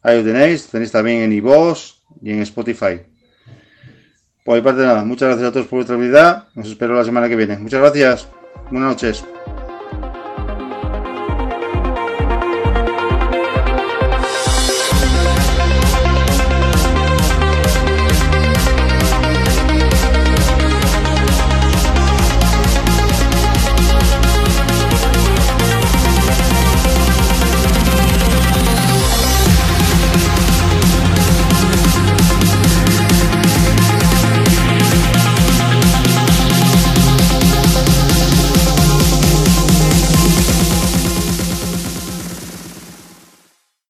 [0.04, 3.02] Ahí lo tenéis, tenéis también en iVoox y en Spotify.
[4.46, 6.50] Por mi parte nada, muchas gracias a todos por vuestra habilidad.
[6.56, 7.58] Os espero la semana que viene.
[7.58, 8.28] Muchas gracias.
[8.70, 9.24] Buenas noches.